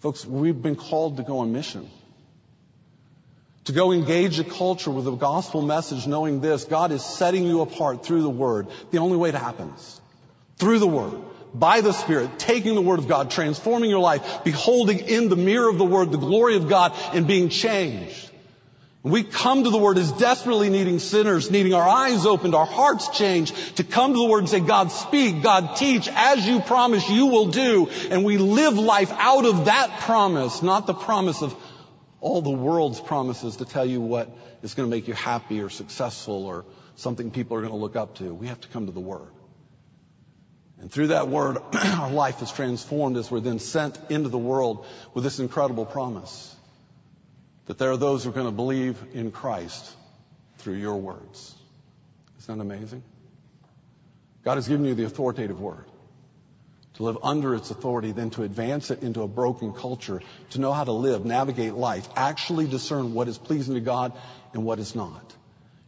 Folks, 0.00 0.24
we've 0.24 0.60
been 0.60 0.76
called 0.76 1.18
to 1.18 1.22
go 1.22 1.38
on 1.38 1.52
mission. 1.52 1.88
To 3.64 3.72
go 3.72 3.92
engage 3.92 4.38
a 4.40 4.44
culture 4.44 4.90
with 4.90 5.04
the 5.04 5.14
gospel 5.14 5.62
message, 5.62 6.06
knowing 6.06 6.40
this, 6.40 6.64
God 6.64 6.92
is 6.92 7.04
setting 7.04 7.44
you 7.44 7.60
apart 7.60 8.04
through 8.04 8.22
the 8.22 8.30
Word. 8.30 8.68
The 8.90 8.98
only 8.98 9.16
way 9.16 9.28
it 9.28 9.34
happens. 9.34 10.00
Through 10.56 10.78
the 10.78 10.86
Word. 10.86 11.20
By 11.52 11.80
the 11.80 11.92
Spirit, 11.92 12.38
taking 12.38 12.74
the 12.74 12.80
Word 12.80 13.00
of 13.00 13.08
God, 13.08 13.30
transforming 13.30 13.90
your 13.90 14.00
life, 14.00 14.44
beholding 14.44 15.00
in 15.00 15.28
the 15.28 15.36
mirror 15.36 15.68
of 15.68 15.78
the 15.78 15.84
Word 15.84 16.10
the 16.10 16.18
glory 16.18 16.56
of 16.56 16.68
God, 16.68 16.94
and 17.12 17.26
being 17.26 17.48
changed. 17.48 18.29
We 19.02 19.22
come 19.22 19.64
to 19.64 19.70
the 19.70 19.78
Word 19.78 19.96
as 19.96 20.12
desperately 20.12 20.68
needing 20.68 20.98
sinners, 20.98 21.50
needing 21.50 21.72
our 21.72 21.88
eyes 21.88 22.26
opened, 22.26 22.54
our 22.54 22.66
hearts 22.66 23.08
changed, 23.08 23.78
to 23.78 23.84
come 23.84 24.12
to 24.12 24.18
the 24.18 24.28
Word 24.28 24.40
and 24.40 24.48
say, 24.48 24.60
God 24.60 24.92
speak, 24.92 25.42
God 25.42 25.76
teach, 25.76 26.06
as 26.12 26.46
you 26.46 26.60
promise 26.60 27.08
you 27.08 27.26
will 27.26 27.46
do. 27.46 27.88
And 28.10 28.26
we 28.26 28.36
live 28.36 28.76
life 28.76 29.10
out 29.12 29.46
of 29.46 29.64
that 29.66 30.00
promise, 30.00 30.62
not 30.62 30.86
the 30.86 30.92
promise 30.92 31.40
of 31.40 31.56
all 32.20 32.42
the 32.42 32.50
world's 32.50 33.00
promises 33.00 33.56
to 33.56 33.64
tell 33.64 33.86
you 33.86 34.02
what 34.02 34.28
is 34.62 34.74
going 34.74 34.86
to 34.86 34.94
make 34.94 35.08
you 35.08 35.14
happy 35.14 35.62
or 35.62 35.70
successful 35.70 36.44
or 36.44 36.66
something 36.96 37.30
people 37.30 37.56
are 37.56 37.60
going 37.60 37.72
to 37.72 37.78
look 37.78 37.96
up 37.96 38.16
to. 38.16 38.34
We 38.34 38.48
have 38.48 38.60
to 38.60 38.68
come 38.68 38.84
to 38.84 38.92
the 38.92 39.00
Word. 39.00 39.30
And 40.78 40.92
through 40.92 41.08
that 41.08 41.28
Word, 41.28 41.56
our 41.72 42.10
life 42.10 42.42
is 42.42 42.52
transformed 42.52 43.16
as 43.16 43.30
we're 43.30 43.40
then 43.40 43.60
sent 43.60 43.98
into 44.10 44.28
the 44.28 44.36
world 44.36 44.84
with 45.14 45.24
this 45.24 45.38
incredible 45.38 45.86
promise 45.86 46.54
that 47.70 47.78
there 47.78 47.92
are 47.92 47.96
those 47.96 48.24
who 48.24 48.30
are 48.30 48.32
going 48.32 48.46
to 48.46 48.50
believe 48.50 49.00
in 49.14 49.30
Christ 49.30 49.94
through 50.58 50.74
your 50.74 50.96
words. 50.96 51.54
Isn't 52.40 52.58
that 52.58 52.60
amazing? 52.60 53.04
God 54.44 54.56
has 54.56 54.66
given 54.66 54.86
you 54.86 54.96
the 54.96 55.04
authoritative 55.04 55.60
word 55.60 55.84
to 56.94 57.04
live 57.04 57.18
under 57.22 57.54
its 57.54 57.70
authority, 57.70 58.10
then 58.10 58.30
to 58.30 58.42
advance 58.42 58.90
it 58.90 59.04
into 59.04 59.22
a 59.22 59.28
broken 59.28 59.72
culture, 59.72 60.20
to 60.50 60.60
know 60.60 60.72
how 60.72 60.82
to 60.82 60.90
live, 60.90 61.24
navigate 61.24 61.74
life, 61.74 62.08
actually 62.16 62.66
discern 62.66 63.14
what 63.14 63.28
is 63.28 63.38
pleasing 63.38 63.74
to 63.74 63.80
God 63.80 64.14
and 64.52 64.64
what 64.64 64.80
is 64.80 64.96
not. 64.96 65.32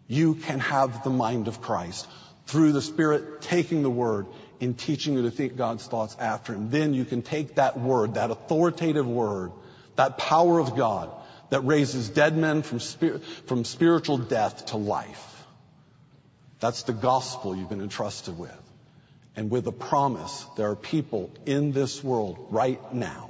You 0.07 0.37
can 0.37 0.61
have 0.61 1.03
the 1.03 1.11
mind 1.11 1.49
of 1.49 1.61
Christ 1.61 2.07
through 2.47 2.71
the 2.71 2.81
Spirit 2.81 3.41
taking 3.41 3.83
the 3.83 3.91
Word 3.91 4.29
and 4.61 4.79
teaching 4.79 5.15
you 5.15 5.23
to 5.23 5.33
think 5.33 5.57
God's 5.57 5.85
thoughts 5.85 6.17
after 6.21 6.55
Him. 6.55 6.71
Then 6.71 6.95
you 6.95 7.05
can 7.05 7.23
take 7.23 7.57
that 7.57 7.77
Word, 7.77 8.15
that 8.15 8.31
authoritative 8.31 9.09
Word, 9.09 9.51
that 9.97 10.17
power 10.17 10.61
of 10.61 10.77
God 10.77 11.11
that 11.53 11.61
raises 11.67 12.09
dead 12.09 12.35
men 12.35 12.63
from, 12.63 12.81
spir- 12.81 13.19
from 13.45 13.67
spiritual 13.67 14.17
death 14.17 14.65
to 14.65 14.79
life. 14.79 15.45
That's 16.61 16.85
the 16.85 16.95
gospel 16.95 17.55
you've 17.55 17.69
been 17.69 17.83
entrusted 17.83 18.39
with. 18.39 18.59
And 19.37 19.51
with 19.51 19.67
a 19.67 19.73
promise, 19.73 20.47
there 20.57 20.71
are 20.71 20.77
people 20.77 21.31
in 21.45 21.73
this 21.73 22.03
world 22.03 22.47
right 22.49 22.81
now 22.95 23.29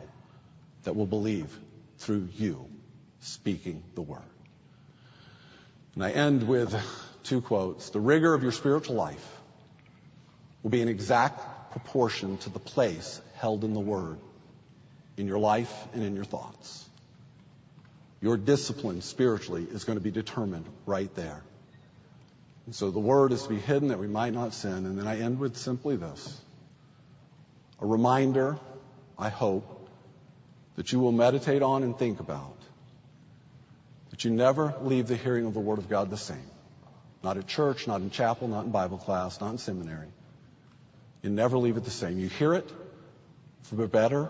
that 0.85 0.95
will 0.95 1.07
believe 1.07 1.53
through 1.99 2.29
you 2.37 2.69
speaking 3.23 3.83
the 3.97 4.03
word. 4.03 4.23
And 5.97 6.05
I 6.05 6.13
end 6.13 6.47
with 6.47 6.73
two 7.25 7.41
quotes. 7.41 7.91
The 7.91 7.99
rigor 7.99 8.35
of 8.35 8.45
your 8.45 8.53
spiritual 8.53 8.95
life 8.95 9.41
will 10.63 10.71
be 10.71 10.81
in 10.81 10.87
exact 10.87 11.73
proportion 11.73 12.39
to 12.39 12.51
the 12.51 12.61
place 12.61 13.21
held 13.35 13.65
in 13.65 13.75
the 13.75 13.81
word 13.81 14.19
in 15.17 15.27
your 15.27 15.41
life 15.41 15.75
and 15.93 16.05
in 16.05 16.15
your 16.15 16.25
thoughts. 16.25 16.89
Your 18.23 18.37
discipline 18.37 19.03
spiritually 19.03 19.67
is 19.69 19.83
going 19.83 19.99
to 19.99 20.03
be 20.03 20.13
determined 20.13 20.65
right 20.87 21.13
there. 21.17 21.43
And 22.67 22.75
so 22.75 22.93
the 22.93 23.01
word 23.01 23.33
is 23.33 23.43
to 23.43 23.49
be 23.49 23.59
hidden 23.59 23.89
that 23.89 23.99
we 23.99 24.07
might 24.07 24.33
not 24.33 24.55
sin. 24.55 24.87
And 24.87 24.97
then 24.97 25.09
I 25.09 25.21
end 25.21 25.41
with 25.41 25.57
simply 25.57 25.97
this 25.97 26.41
a 27.81 27.87
reminder, 27.87 28.59
I 29.19 29.29
hope, 29.29 29.89
that 30.77 30.93
you 30.93 31.01
will 31.01 31.11
meditate 31.11 31.63
on 31.63 31.83
and 31.83 31.99
think 31.99 32.21
about. 32.21 32.57
That 34.11 34.25
you 34.25 34.31
never 34.31 34.73
leave 34.83 35.09
the 35.09 35.17
hearing 35.17 35.47
of 35.47 35.55
the 35.55 35.61
word 35.61 35.79
of 35.79 35.89
God 35.89 36.09
the 36.09 36.17
same. 36.17 36.51
Not 37.25 37.39
at 37.39 37.49
church, 37.49 37.89
not 37.89 38.03
in 38.03 38.11
chapel, 38.11 38.47
not 38.47 38.65
in 38.65 38.71
Bible 38.71 38.99
class, 38.99 39.41
not 39.41 39.51
in 39.51 39.59
seminary. 39.59 40.09
You 41.23 41.31
never 41.31 41.59
leave 41.59 41.77
it 41.77 41.85
the 41.85 41.91
same. 41.91 42.21
You 42.21 42.29
hear 42.29 42.55
it 42.55 42.71
for 43.65 43.87
better 43.89 44.29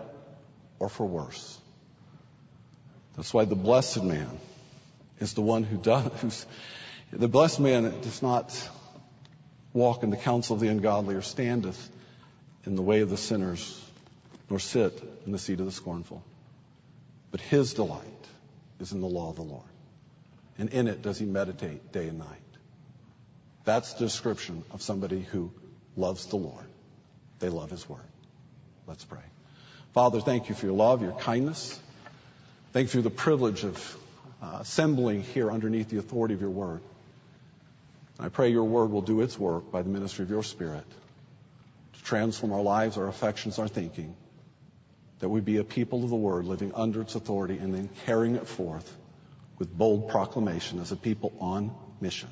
or 0.79 0.89
for 0.89 1.05
worse. 1.05 1.59
That's 3.15 3.33
why 3.33 3.45
the 3.45 3.55
blessed 3.55 4.03
man 4.03 4.39
is 5.19 5.33
the 5.33 5.41
one 5.41 5.63
who 5.63 5.77
does, 5.77 6.45
the 7.11 7.27
blessed 7.27 7.59
man 7.59 7.83
does 8.01 8.21
not 8.21 8.69
walk 9.73 10.03
in 10.03 10.09
the 10.09 10.17
counsel 10.17 10.55
of 10.55 10.59
the 10.59 10.67
ungodly 10.67 11.15
or 11.15 11.21
standeth 11.21 11.89
in 12.65 12.75
the 12.75 12.81
way 12.81 13.01
of 13.01 13.09
the 13.09 13.17
sinners, 13.17 13.79
nor 14.49 14.59
sit 14.59 15.01
in 15.25 15.31
the 15.31 15.39
seat 15.39 15.59
of 15.59 15.65
the 15.65 15.71
scornful. 15.71 16.23
But 17.31 17.41
his 17.41 17.73
delight 17.73 18.01
is 18.79 18.91
in 18.91 19.01
the 19.01 19.07
law 19.07 19.29
of 19.29 19.35
the 19.35 19.43
Lord. 19.43 19.63
And 20.57 20.69
in 20.69 20.87
it 20.87 21.01
does 21.01 21.17
he 21.17 21.25
meditate 21.25 21.91
day 21.91 22.07
and 22.07 22.19
night. 22.19 22.27
That's 23.65 23.93
the 23.93 24.05
description 24.05 24.63
of 24.71 24.81
somebody 24.81 25.21
who 25.21 25.51
loves 25.95 26.27
the 26.27 26.35
Lord. 26.35 26.65
They 27.39 27.49
love 27.49 27.71
his 27.71 27.87
word. 27.87 28.01
Let's 28.87 29.05
pray. 29.05 29.23
Father, 29.93 30.21
thank 30.21 30.49
you 30.49 30.55
for 30.55 30.65
your 30.65 30.75
love, 30.75 31.01
your 31.01 31.13
kindness. 31.13 31.79
Thank 32.73 32.91
you 32.91 33.01
for 33.01 33.07
the 33.07 33.15
privilege 33.15 33.63
of 33.63 33.97
uh, 34.41 34.57
assembling 34.61 35.21
here 35.21 35.51
underneath 35.51 35.89
the 35.89 35.99
authority 35.99 36.33
of 36.33 36.41
your 36.41 36.49
word. 36.49 36.81
I 38.19 38.29
pray 38.29 38.49
your 38.49 38.63
word 38.63 38.89
will 38.89 39.03
do 39.03 39.21
its 39.21 39.37
work 39.37 39.71
by 39.71 39.83
the 39.83 39.89
ministry 39.89 40.23
of 40.23 40.31
your 40.31 40.41
spirit 40.41 40.85
to 41.93 42.03
transform 42.03 42.51
our 42.51 42.63
lives, 42.63 42.97
our 42.97 43.07
affections, 43.07 43.59
our 43.59 43.67
thinking, 43.67 44.15
that 45.19 45.29
we 45.29 45.39
be 45.39 45.57
a 45.57 45.63
people 45.63 46.03
of 46.03 46.09
the 46.09 46.15
word 46.15 46.45
living 46.45 46.71
under 46.73 47.01
its 47.01 47.13
authority 47.13 47.59
and 47.59 47.75
then 47.75 47.89
carrying 48.07 48.35
it 48.37 48.47
forth 48.47 48.91
with 49.59 49.71
bold 49.71 50.09
proclamation 50.09 50.79
as 50.79 50.91
a 50.91 50.95
people 50.95 51.31
on 51.39 51.75
mission. 52.01 52.29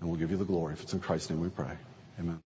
And 0.00 0.08
we'll 0.08 0.18
give 0.18 0.30
you 0.30 0.38
the 0.38 0.46
glory. 0.46 0.72
If 0.72 0.84
it's 0.84 0.94
in 0.94 1.00
Christ's 1.00 1.28
name 1.28 1.40
we 1.40 1.50
pray. 1.50 1.76
Amen. 2.18 2.40